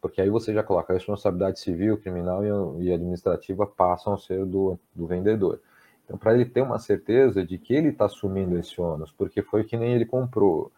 porque 0.00 0.20
aí 0.20 0.30
você 0.30 0.54
já 0.54 0.62
coloca 0.62 0.92
a 0.92 0.96
responsabilidade 0.96 1.58
civil, 1.58 1.98
criminal 1.98 2.44
e 2.80 2.92
administrativa 2.92 3.66
passam 3.66 4.14
a 4.14 4.18
ser 4.18 4.44
do, 4.46 4.78
do 4.94 5.06
vendedor. 5.06 5.60
Então, 6.04 6.16
para 6.16 6.34
ele 6.34 6.44
ter 6.44 6.60
uma 6.60 6.78
certeza 6.78 7.44
de 7.44 7.58
que 7.58 7.74
ele 7.74 7.88
está 7.88 8.04
assumindo 8.04 8.56
esse 8.56 8.80
ônus, 8.80 9.10
porque 9.10 9.42
foi 9.42 9.64
que 9.64 9.76
nem 9.76 9.92
ele 9.92 10.06
comprou 10.06 10.70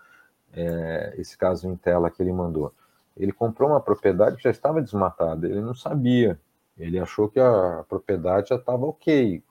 é, 0.55 1.14
esse 1.19 1.37
caso 1.37 1.69
em 1.69 1.77
tela 1.77 2.11
que 2.11 2.23
ele 2.23 2.33
mandou. 2.33 2.73
Ele 3.19 3.33
comprou 3.33 3.71
uma 3.71 3.81
propriedade 3.81 4.37
que 4.37 4.45
já 4.45 4.51
estava 4.51 4.81
desmatada, 4.81 5.47
ele 5.47 5.61
não 5.61 5.75
sabia. 5.75 6.41
Ele 6.79 6.99
achou 6.99 7.29
que 7.29 7.41
a 7.41 7.85
propriedade 7.89 8.51
já 8.51 8.57
estava 8.57 8.87
ok. 8.87 9.43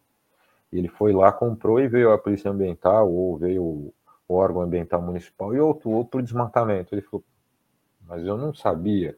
Ele 0.72 0.88
foi 0.88 1.12
lá, 1.12 1.32
comprou 1.32 1.80
e 1.80 1.88
veio 1.88 2.12
a 2.12 2.18
polícia 2.18 2.50
ambiental 2.50 3.12
ou 3.12 3.38
veio 3.38 3.64
o 3.64 3.94
órgão 4.30 4.62
ambiental 4.62 5.02
municipal 5.02 5.54
e 5.54 5.60
autuou 5.60 6.06
por 6.06 6.22
desmatamento. 6.22 6.96
Ele 6.96 7.02
falou, 7.02 7.24
mas 8.08 8.26
eu 8.26 8.38
não 8.38 8.54
sabia. 8.54 9.18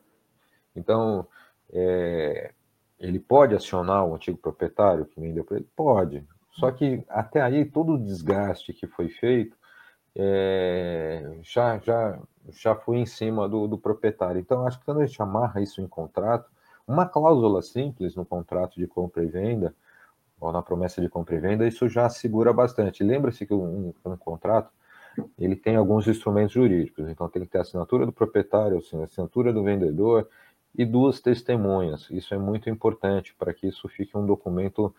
Então, 0.76 1.28
é, 1.72 2.52
ele 3.00 3.20
pode 3.20 3.56
acionar 3.56 4.06
o 4.06 4.16
antigo 4.16 4.38
proprietário 4.38 5.06
que 5.06 5.20
vendeu 5.20 5.44
para 5.44 5.58
ele? 5.58 5.68
Pode. 5.76 6.28
Só 6.54 6.72
que 6.72 7.04
até 7.08 7.42
aí 7.42 7.66
todo 7.66 7.94
o 7.94 8.04
desgaste 8.04 8.74
que 8.74 8.88
foi 8.88 9.10
feito 9.10 9.56
é, 10.16 11.38
já, 11.42 11.78
já, 11.80 12.20
já 12.52 12.76
foi 12.76 12.98
em 12.98 13.06
cima 13.06 13.48
do, 13.48 13.68
do 13.68 13.78
proprietário. 13.78 14.40
Então, 14.40 14.66
acho 14.66 14.80
que 14.80 14.86
quando 14.86 15.02
a 15.02 15.06
gente 15.06 15.22
amarra 15.22 15.62
isso 15.62 15.82
em 15.82 15.88
contrato, 15.88 16.50
uma 16.88 17.06
cláusula 17.06 17.62
simples 17.62 18.16
no 18.16 18.26
contrato 18.26 18.76
de 18.76 18.88
compra 18.88 19.24
e 19.24 19.28
venda, 19.28 19.76
ou 20.40 20.52
na 20.52 20.62
promessa 20.62 21.02
de 21.02 21.10
compra 21.10 21.36
e 21.36 21.40
venda, 21.40 21.68
isso 21.68 21.88
já 21.88 22.10
segura 22.10 22.54
bastante. 22.54 23.04
Lembra-se 23.04 23.46
que 23.46 23.54
um, 23.54 23.94
um, 24.06 24.18
contrato 24.18 24.72
ele 25.38 25.56
tem 25.56 25.76
alguns 25.76 26.08
instrumentos 26.08 26.54
jurídicos, 26.54 27.10
então 27.10 27.28
tem 27.28 27.44
que 27.44 27.50
ter 27.50 27.58
a 27.58 27.62
assinatura 27.62 28.06
do 28.06 28.12
proprietário, 28.12 28.78
a 28.78 29.04
assinatura 29.04 29.52
do 29.52 29.64
vendedor 29.64 30.28
e 30.76 30.86
duas 30.86 31.20
testemunhas. 31.20 32.10
Isso 32.10 32.34
é 32.34 32.38
muito 32.38 32.70
importante 32.70 33.36
para 33.38 33.54
que 33.54 33.68
isso 33.68 33.88
fique 33.90 34.18
um 34.18 34.26
documento 34.26 34.94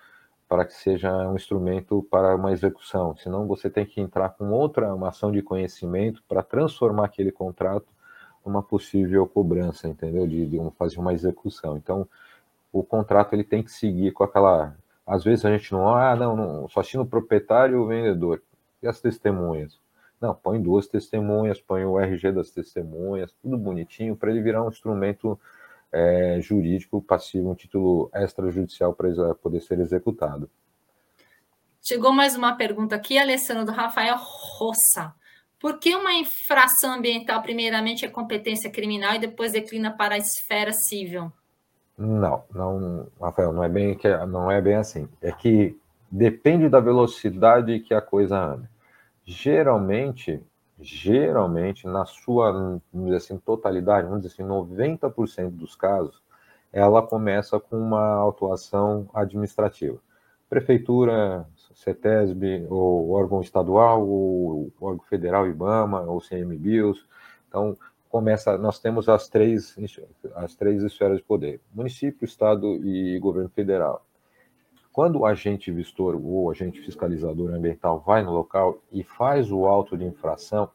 para 0.50 0.64
que 0.64 0.74
seja 0.74 1.16
um 1.28 1.36
instrumento 1.36 2.04
para 2.10 2.34
uma 2.34 2.50
execução. 2.50 3.16
Senão 3.16 3.46
você 3.46 3.70
tem 3.70 3.86
que 3.86 4.00
entrar 4.00 4.30
com 4.30 4.50
outra 4.50 4.92
uma 4.92 5.10
ação 5.10 5.30
de 5.30 5.40
conhecimento 5.40 6.24
para 6.28 6.42
transformar 6.42 7.04
aquele 7.04 7.30
contrato 7.30 7.86
numa 8.44 8.60
possível 8.60 9.24
cobrança, 9.28 9.86
entendeu? 9.86 10.26
De, 10.26 10.44
de 10.46 10.58
fazer 10.76 10.98
uma 10.98 11.14
execução. 11.14 11.76
Então, 11.76 12.04
o 12.72 12.82
contrato 12.82 13.32
ele 13.32 13.44
tem 13.44 13.62
que 13.62 13.70
seguir 13.70 14.10
com 14.10 14.24
aquela. 14.24 14.74
Às 15.06 15.22
vezes 15.22 15.44
a 15.44 15.56
gente 15.56 15.70
não, 15.70 15.94
ah, 15.94 16.16
não, 16.16 16.34
não 16.34 16.68
só 16.68 16.80
assina 16.80 17.04
o 17.04 17.06
proprietário 17.06 17.76
e 17.76 17.78
o 17.78 17.86
vendedor. 17.86 18.42
E 18.82 18.88
as 18.88 19.00
testemunhas? 19.00 19.78
Não, 20.20 20.34
põe 20.34 20.60
duas 20.60 20.88
testemunhas, 20.88 21.60
põe 21.60 21.84
o 21.84 21.96
RG 21.96 22.32
das 22.32 22.50
testemunhas, 22.50 23.32
tudo 23.40 23.56
bonitinho, 23.56 24.16
para 24.16 24.30
ele 24.30 24.42
virar 24.42 24.64
um 24.64 24.68
instrumento 24.68 25.38
é, 25.92 26.40
jurídico 26.40 27.02
passivo, 27.02 27.50
um 27.50 27.54
título 27.54 28.10
extrajudicial 28.14 28.94
para 28.94 29.34
poder 29.34 29.60
ser 29.60 29.80
executado. 29.80 30.48
Chegou 31.82 32.12
mais 32.12 32.36
uma 32.36 32.54
pergunta 32.54 32.94
aqui, 32.94 33.18
Alessandro, 33.18 33.64
do 33.64 33.72
Rafael 33.72 34.16
Rossa. 34.18 35.14
Por 35.58 35.78
que 35.78 35.94
uma 35.94 36.12
infração 36.14 36.92
ambiental, 36.92 37.42
primeiramente, 37.42 38.04
é 38.04 38.08
competência 38.08 38.70
criminal 38.70 39.14
e 39.14 39.18
depois 39.18 39.52
declina 39.52 39.90
para 39.90 40.14
a 40.14 40.18
esfera 40.18 40.72
civil? 40.72 41.32
Não, 41.96 42.44
não, 42.54 43.06
Rafael, 43.20 43.52
não 43.52 43.62
é 43.62 43.68
bem 43.68 43.94
que 43.94 44.08
não 44.26 44.50
é 44.50 44.60
bem 44.60 44.76
assim. 44.76 45.06
É 45.20 45.32
que 45.32 45.78
depende 46.10 46.68
da 46.68 46.80
velocidade 46.80 47.80
que 47.80 47.92
a 47.92 48.00
coisa 48.00 48.38
anda. 48.38 48.70
Geralmente, 49.24 50.42
geralmente, 50.80 51.86
na 51.86 52.04
sua, 52.06 52.52
vamos 52.52 52.82
dizer 53.06 53.16
assim, 53.16 53.38
totalidade, 53.38 54.06
vamos 54.06 54.22
dizer 54.22 54.34
assim, 54.34 54.50
90% 54.50 55.50
dos 55.50 55.74
casos, 55.76 56.22
ela 56.72 57.02
começa 57.02 57.58
com 57.58 57.76
uma 57.76 58.14
autuação 58.14 59.08
administrativa. 59.12 59.98
Prefeitura, 60.48 61.46
CETESB, 61.74 62.66
ou 62.68 63.10
órgão 63.10 63.40
estadual, 63.40 64.06
ou 64.06 64.72
órgão 64.80 65.04
federal, 65.04 65.46
IBAMA, 65.46 66.02
ou 66.02 66.20
CMBio. 66.20 66.94
Então, 67.48 67.76
começa, 68.08 68.58
nós 68.58 68.78
temos 68.78 69.08
as 69.08 69.28
três, 69.28 69.76
as 70.34 70.54
três 70.54 70.82
esferas 70.82 71.18
de 71.18 71.24
poder, 71.24 71.60
município, 71.72 72.24
estado 72.24 72.66
e 72.84 73.18
governo 73.20 73.48
federal. 73.50 74.04
Quando 74.92 75.20
o 75.20 75.26
agente 75.26 75.70
vistor 75.70 76.16
ou 76.16 76.50
agente 76.50 76.80
fiscalizador 76.80 77.54
ambiental 77.54 78.00
vai 78.00 78.22
no 78.22 78.32
local 78.32 78.82
e 78.90 79.04
faz 79.04 79.50
o 79.50 79.66
auto 79.66 79.96
de 79.96 80.04
infração, 80.04 80.68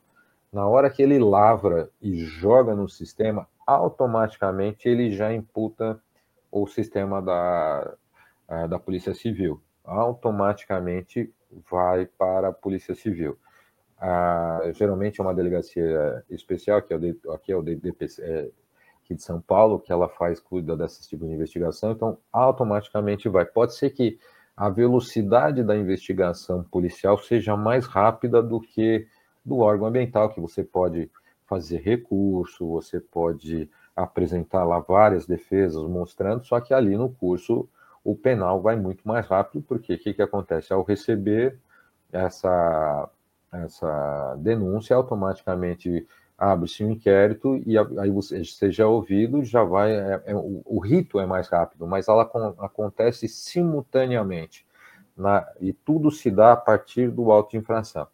na 0.51 0.65
hora 0.65 0.89
que 0.89 1.01
ele 1.01 1.19
lavra 1.19 1.89
e 2.01 2.15
joga 2.15 2.73
no 2.73 2.87
sistema, 2.87 3.47
automaticamente 3.67 4.87
ele 4.87 5.11
já 5.11 5.33
imputa 5.33 5.99
o 6.49 6.65
sistema 6.65 7.21
da, 7.21 7.93
da 8.69 8.79
Polícia 8.79 9.13
Civil. 9.13 9.61
Automaticamente 9.83 11.33
vai 11.69 12.05
para 12.05 12.49
a 12.49 12.53
Polícia 12.53 12.95
Civil. 12.95 13.37
Ah, 13.97 14.61
geralmente 14.73 15.19
é 15.19 15.23
uma 15.23 15.33
delegacia 15.33 16.23
especial, 16.29 16.81
que 16.81 16.93
é 16.93 16.97
o, 16.97 17.31
aqui 17.33 17.51
é 17.51 17.55
o 17.55 17.61
DPC, 17.61 18.21
é, 18.21 18.49
aqui 19.05 19.13
de 19.13 19.21
São 19.21 19.39
Paulo, 19.39 19.79
que 19.79 19.91
ela 19.91 20.09
faz, 20.09 20.39
cuida 20.39 20.75
desses 20.75 21.07
tipos 21.07 21.27
de 21.27 21.35
investigação, 21.35 21.91
então 21.91 22.17
automaticamente 22.33 23.29
vai. 23.29 23.45
Pode 23.45 23.75
ser 23.75 23.91
que 23.91 24.19
a 24.57 24.67
velocidade 24.67 25.63
da 25.63 25.77
investigação 25.77 26.63
policial 26.63 27.17
seja 27.19 27.55
mais 27.55 27.85
rápida 27.85 28.41
do 28.41 28.59
que 28.59 29.07
do 29.45 29.59
órgão 29.59 29.87
ambiental, 29.87 30.29
que 30.29 30.41
você 30.41 30.63
pode 30.63 31.09
fazer 31.45 31.77
recurso, 31.77 32.67
você 32.67 32.99
pode 32.99 33.69
apresentar 33.95 34.63
lá 34.63 34.79
várias 34.79 35.27
defesas 35.27 35.83
mostrando, 35.83 36.43
só 36.43 36.59
que 36.59 36.73
ali 36.73 36.97
no 36.97 37.09
curso 37.09 37.69
o 38.03 38.15
penal 38.15 38.61
vai 38.61 38.75
muito 38.75 39.07
mais 39.07 39.25
rápido, 39.27 39.63
porque 39.67 39.93
o 39.93 39.99
que, 39.99 40.13
que 40.13 40.21
acontece? 40.21 40.73
Ao 40.73 40.83
receber 40.83 41.57
essa, 42.11 43.09
essa 43.51 44.35
denúncia, 44.39 44.95
automaticamente 44.95 46.07
abre-se 46.37 46.83
um 46.83 46.91
inquérito 46.91 47.61
e 47.65 47.77
aí 47.77 48.09
você 48.09 48.43
seja 48.43 48.87
ouvido, 48.87 49.43
já 49.43 49.63
vai, 49.63 49.93
é, 49.93 50.23
é, 50.25 50.35
o, 50.35 50.61
o, 50.65 50.79
rito 50.79 51.19
é 51.19 51.25
mais 51.25 51.47
rápido, 51.47 51.87
mas 51.87 52.07
ela 52.07 52.25
com, 52.25 52.39
acontece 52.59 53.27
simultaneamente, 53.27 54.65
na, 55.15 55.47
e 55.61 55.71
tudo 55.71 56.11
se 56.11 56.29
dá 56.29 56.51
a 56.51 56.57
partir 56.57 57.09
do 57.09 57.31
auto 57.31 57.51
de 57.51 57.57
infração. 57.57 58.07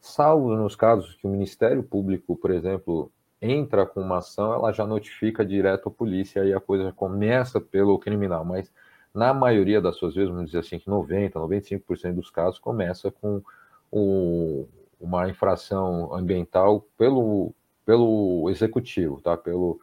Salvo 0.00 0.56
nos 0.56 0.74
casos 0.74 1.14
que 1.14 1.26
o 1.26 1.30
Ministério 1.30 1.82
Público, 1.84 2.36
por 2.36 2.50
exemplo, 2.50 3.12
entra 3.40 3.86
com 3.86 4.00
uma 4.00 4.18
ação, 4.18 4.52
ela 4.52 4.72
já 4.72 4.84
notifica 4.84 5.44
direto 5.44 5.88
a 5.88 5.92
polícia 5.92 6.44
e 6.44 6.52
a 6.52 6.60
coisa 6.60 6.92
começa 6.92 7.60
pelo 7.60 7.98
criminal, 7.98 8.44
mas 8.44 8.72
na 9.14 9.32
maioria 9.32 9.80
das 9.80 9.96
suas 9.96 10.14
vezes, 10.14 10.30
vamos 10.30 10.46
dizer 10.46 10.60
assim, 10.60 10.78
que 10.78 10.88
90, 10.88 11.38
95% 11.38 12.14
dos 12.14 12.30
casos 12.30 12.58
começa 12.58 13.10
com 13.10 13.42
o, 13.90 14.66
uma 15.02 15.28
infração 15.28 16.14
ambiental 16.14 16.86
pelo, 16.96 17.52
pelo 17.84 18.48
executivo, 18.48 19.20
tá? 19.20 19.36
pelo, 19.36 19.80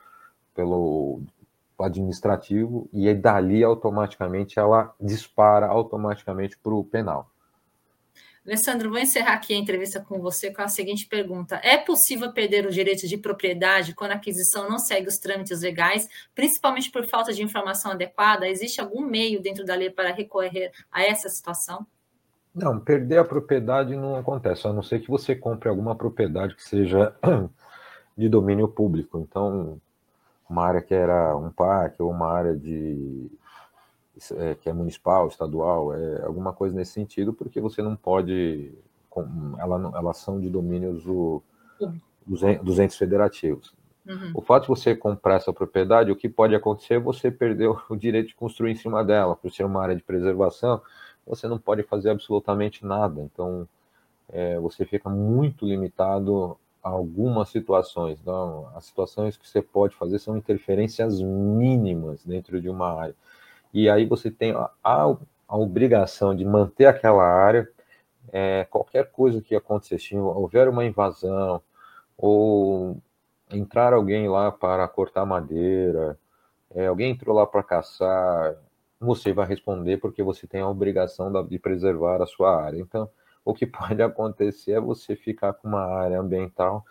pelo 0.56 1.22
administrativo, 1.78 2.90
e 2.94 3.14
dali 3.14 3.64
automaticamente 3.64 4.58
ela 4.58 4.96
dispara 5.00 5.68
automaticamente 5.68 6.58
para 6.58 6.74
o 6.74 6.84
penal. 6.84 7.30
Alessandro, 8.46 8.90
vou 8.90 8.98
encerrar 8.98 9.34
aqui 9.34 9.54
a 9.54 9.58
entrevista 9.58 10.00
com 10.00 10.20
você 10.20 10.52
com 10.52 10.62
a 10.62 10.68
seguinte 10.68 11.06
pergunta: 11.06 11.60
É 11.62 11.78
possível 11.78 12.32
perder 12.32 12.66
o 12.66 12.72
direito 12.72 13.08
de 13.08 13.18
propriedade 13.18 13.94
quando 13.94 14.12
a 14.12 14.16
aquisição 14.16 14.68
não 14.68 14.80
segue 14.80 15.08
os 15.08 15.18
trâmites 15.18 15.62
legais, 15.62 16.08
principalmente 16.34 16.90
por 16.90 17.06
falta 17.06 17.34
de 17.34 17.44
informação 17.44 17.92
adequada? 17.92 18.48
Existe 18.48 18.82
algum 18.82 19.06
meio 19.06 19.42
dentro 19.42 19.66
da 19.66 19.76
lei 19.76 19.90
para 19.90 20.12
recorrer 20.12 20.72
a 20.92 21.04
essa 21.04 21.30
situação? 21.30 21.86
Não, 22.54 22.80
perder 22.80 23.20
a 23.20 23.26
propriedade 23.26 23.96
não 23.96 24.16
acontece, 24.16 24.68
a 24.68 24.74
não 24.74 24.82
ser 24.82 25.00
que 25.00 25.10
você 25.10 25.36
compre 25.36 25.70
alguma 25.70 25.96
propriedade 25.96 26.56
que 26.56 26.64
seja 26.64 27.14
de 28.18 28.28
domínio 28.28 28.68
público. 28.68 29.20
Então, 29.20 29.80
uma 30.50 30.66
área 30.66 30.82
que 30.82 30.94
era 30.94 31.36
um 31.38 31.52
parque 31.52 32.02
ou 32.02 32.10
uma 32.10 32.28
área 32.28 32.56
de 32.56 33.30
é, 34.36 34.56
que 34.56 34.70
é 34.70 34.74
municipal, 34.74 35.28
estadual, 35.28 35.94
é 35.94 36.26
alguma 36.26 36.52
coisa 36.52 36.76
nesse 36.76 36.92
sentido, 36.92 37.34
porque 37.34 37.62
você 37.62 37.82
não 37.82 37.96
pode, 37.96 38.74
ela, 39.58 39.92
elas 39.98 40.18
são 40.18 40.40
de 40.40 40.50
domínios 40.50 41.04
do, 41.04 41.42
dos, 42.26 42.42
dos 42.62 42.80
entes 42.80 42.98
federativos. 42.98 43.74
Uhum. 44.06 44.32
O 44.34 44.42
fato 44.42 44.64
de 44.64 44.70
você 44.70 44.96
comprar 44.96 45.36
essa 45.36 45.54
propriedade, 45.54 46.12
o 46.12 46.16
que 46.16 46.28
pode 46.28 46.56
acontecer 46.56 46.96
é 46.96 47.00
você 47.00 47.30
perder 47.30 47.70
o 47.70 47.80
direito 47.96 48.30
de 48.30 48.36
construir 48.36 48.72
em 48.72 48.76
cima 48.76 49.06
dela, 49.06 49.36
por 49.36 49.52
ser 49.52 49.64
uma 49.64 49.82
área 49.82 49.96
de 49.96 50.04
preservação, 50.04 50.82
você 51.30 51.48
não 51.48 51.60
pode 51.60 51.84
fazer 51.84 52.10
absolutamente 52.10 52.86
nada. 52.86 53.22
Então, 53.22 53.68
é, 54.30 54.60
você 54.60 54.86
fica 54.86 55.10
muito 55.10 55.66
limitado 55.66 56.58
a 56.84 56.90
algumas 56.90 57.50
situações. 57.50 58.20
Então, 58.22 58.70
as 58.76 58.86
situações 58.86 59.38
que 59.38 59.48
você 59.48 59.62
pode 59.62 59.96
fazer 59.96 60.20
são 60.20 60.38
interferências 60.38 61.22
mínimas 61.22 62.26
dentro 62.26 62.62
de 62.62 62.70
uma 62.70 62.92
área 63.00 63.16
e 63.74 63.90
aí 63.90 64.06
você 64.06 64.32
tem 64.32 64.52
a, 64.52 64.70
a, 64.84 65.16
a 65.48 65.58
obrigação 65.58 66.36
de 66.36 66.46
manter 66.46 66.86
aquela 66.86 67.24
área. 67.24 67.70
É, 68.32 68.66
qualquer 68.70 69.12
coisa 69.12 69.42
que 69.42 69.56
acontecesse, 69.56 70.16
houver 70.16 70.68
uma 70.70 70.86
invasão, 70.86 71.62
ou 72.18 72.98
entrar 73.52 73.94
alguém 73.94 74.28
lá 74.30 74.52
para 74.52 74.88
cortar 74.88 75.26
madeira, 75.26 76.18
é, 76.76 76.88
alguém 76.88 77.12
entrou 77.12 77.36
lá 77.36 77.48
para 77.48 77.64
caçar, 77.64 78.56
você 79.00 79.32
vai 79.32 79.48
responder 79.48 79.98
porque 79.98 80.22
você 80.22 80.46
tem 80.46 80.62
a 80.62 80.68
obrigação 80.68 81.32
de 81.46 81.58
preservar 81.58 82.22
a 82.22 82.26
sua 82.26 82.62
área. 82.62 82.80
Então, 82.80 83.10
o 83.46 83.54
que 83.54 83.66
pode 83.68 84.02
acontecer 84.02 84.74
é 84.74 84.80
você 84.80 85.16
ficar 85.16 85.54
com 85.54 85.68
uma 85.68 85.86
área 85.86 86.20
ambiental 86.20 86.86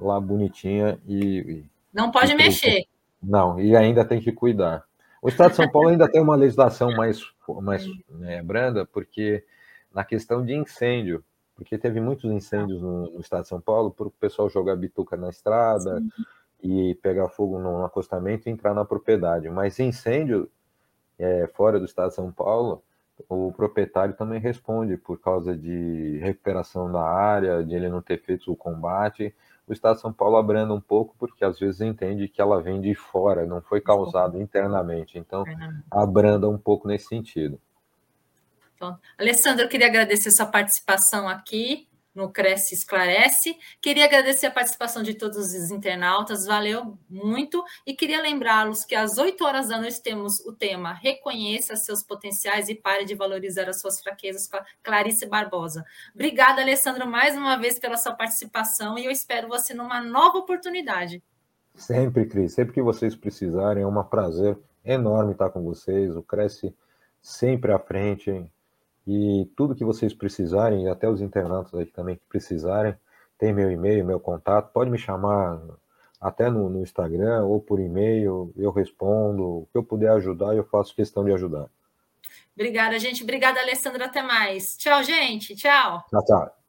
lá 0.00 0.20
bonitinha 0.20 0.98
e. 1.06 1.64
Não 1.92 2.10
pode 2.10 2.32
e, 2.32 2.36
mexer. 2.36 2.84
Não, 3.22 3.60
e 3.60 3.76
ainda 3.76 4.04
tem 4.04 4.20
que 4.20 4.32
cuidar. 4.32 4.84
O 5.20 5.28
Estado 5.28 5.50
de 5.50 5.56
São 5.56 5.70
Paulo 5.70 5.88
ainda 5.88 6.10
tem 6.10 6.22
uma 6.22 6.36
legislação 6.36 6.92
mais, 6.92 7.20
mais 7.60 7.86
né, 8.08 8.42
branda, 8.42 8.86
porque 8.86 9.44
na 9.92 10.02
questão 10.02 10.42
de 10.44 10.54
incêndio, 10.54 11.22
porque 11.54 11.76
teve 11.76 12.00
muitos 12.00 12.30
incêndios 12.30 12.80
no, 12.80 13.10
no 13.10 13.20
Estado 13.20 13.42
de 13.42 13.48
São 13.48 13.60
Paulo, 13.60 13.90
por 13.90 14.06
o 14.06 14.10
pessoal 14.10 14.48
jogar 14.48 14.76
bituca 14.76 15.16
na 15.18 15.28
estrada 15.28 16.00
Sim. 16.00 16.10
e 16.62 16.94
pegar 17.02 17.28
fogo 17.28 17.58
no 17.58 17.84
acostamento 17.84 18.48
e 18.48 18.52
entrar 18.52 18.72
na 18.72 18.84
propriedade. 18.84 19.50
Mas 19.50 19.78
incêndio 19.78 20.48
é, 21.20 21.46
fora 21.54 21.78
do 21.78 21.84
Estado 21.84 22.08
de 22.08 22.14
São 22.16 22.32
Paulo, 22.32 22.82
o 23.28 23.52
proprietário 23.52 24.14
também 24.14 24.40
responde 24.40 24.96
por 24.96 25.20
causa 25.20 25.56
de 25.56 26.18
recuperação 26.22 26.90
da 26.90 27.02
área, 27.02 27.62
de 27.62 27.74
ele 27.74 27.88
não 27.88 28.00
ter 28.00 28.18
feito 28.18 28.50
o 28.50 28.56
combate 28.56 29.34
o 29.70 29.72
Estado 29.72 29.94
de 29.94 30.00
São 30.00 30.12
Paulo 30.12 30.36
abranda 30.36 30.74
um 30.74 30.80
pouco, 30.80 31.14
porque 31.16 31.44
às 31.44 31.56
vezes 31.56 31.80
entende 31.80 32.26
que 32.26 32.40
ela 32.40 32.60
vem 32.60 32.80
de 32.80 32.92
fora, 32.92 33.46
não 33.46 33.62
foi 33.62 33.80
causada 33.80 34.36
internamente. 34.36 35.16
Então, 35.16 35.44
abranda 35.88 36.48
um 36.48 36.58
pouco 36.58 36.88
nesse 36.88 37.06
sentido. 37.06 37.60
Então, 38.74 38.98
Alessandro, 39.16 39.64
eu 39.64 39.68
queria 39.68 39.86
agradecer 39.86 40.32
sua 40.32 40.46
participação 40.46 41.28
aqui 41.28 41.86
no 42.20 42.30
Cresce 42.30 42.74
Esclarece. 42.74 43.56
Queria 43.80 44.04
agradecer 44.04 44.46
a 44.46 44.50
participação 44.50 45.02
de 45.02 45.14
todos 45.14 45.38
os 45.38 45.70
internautas, 45.70 46.46
valeu 46.46 46.98
muito. 47.08 47.64
E 47.86 47.94
queria 47.94 48.20
lembrá-los 48.20 48.84
que 48.84 48.94
às 48.94 49.18
8 49.18 49.42
horas 49.44 49.68
da 49.68 49.78
noite 49.78 50.02
temos 50.02 50.38
o 50.40 50.52
tema 50.52 50.92
Reconheça 50.92 51.74
seus 51.76 52.02
potenciais 52.02 52.68
e 52.68 52.74
pare 52.74 53.04
de 53.04 53.14
valorizar 53.14 53.68
as 53.68 53.80
suas 53.80 54.00
fraquezas 54.00 54.46
com 54.46 54.58
a 54.58 54.64
Clarice 54.82 55.26
Barbosa. 55.26 55.84
Obrigada, 56.14 56.60
Alessandro, 56.60 57.06
mais 57.06 57.36
uma 57.36 57.56
vez 57.56 57.78
pela 57.78 57.96
sua 57.96 58.12
participação 58.12 58.98
e 58.98 59.06
eu 59.06 59.10
espero 59.10 59.48
você 59.48 59.72
numa 59.72 60.00
nova 60.00 60.38
oportunidade. 60.38 61.22
Sempre, 61.74 62.26
Cris. 62.26 62.52
Sempre 62.52 62.74
que 62.74 62.82
vocês 62.82 63.16
precisarem, 63.16 63.82
é 63.82 63.86
um 63.86 64.02
prazer 64.04 64.58
enorme 64.84 65.32
estar 65.32 65.50
com 65.50 65.62
vocês. 65.62 66.14
O 66.14 66.22
Cresce 66.22 66.74
sempre 67.22 67.72
à 67.72 67.78
frente, 67.78 68.50
e 69.06 69.50
tudo 69.56 69.74
que 69.74 69.84
vocês 69.84 70.14
precisarem, 70.14 70.88
até 70.88 71.08
os 71.08 71.20
internautas 71.20 71.74
aí 71.74 71.86
também 71.86 72.16
que 72.16 72.22
precisarem, 72.28 72.94
tem 73.38 73.52
meu 73.52 73.70
e-mail, 73.70 74.04
meu 74.04 74.20
contato, 74.20 74.72
pode 74.72 74.90
me 74.90 74.98
chamar 74.98 75.60
até 76.20 76.50
no, 76.50 76.68
no 76.68 76.82
Instagram 76.82 77.44
ou 77.44 77.60
por 77.60 77.80
e-mail, 77.80 78.52
eu 78.56 78.70
respondo. 78.70 79.42
O 79.42 79.68
que 79.72 79.78
eu 79.78 79.82
puder 79.82 80.10
ajudar, 80.12 80.54
eu 80.54 80.64
faço 80.64 80.94
questão 80.94 81.24
de 81.24 81.32
ajudar. 81.32 81.66
Obrigada, 82.54 82.98
gente. 82.98 83.22
Obrigada, 83.22 83.60
Alessandra. 83.60 84.04
Até 84.04 84.22
mais. 84.22 84.76
Tchau, 84.76 85.02
gente. 85.02 85.56
Tchau. 85.56 86.04
Tchau, 86.10 86.24
tchau. 86.24 86.59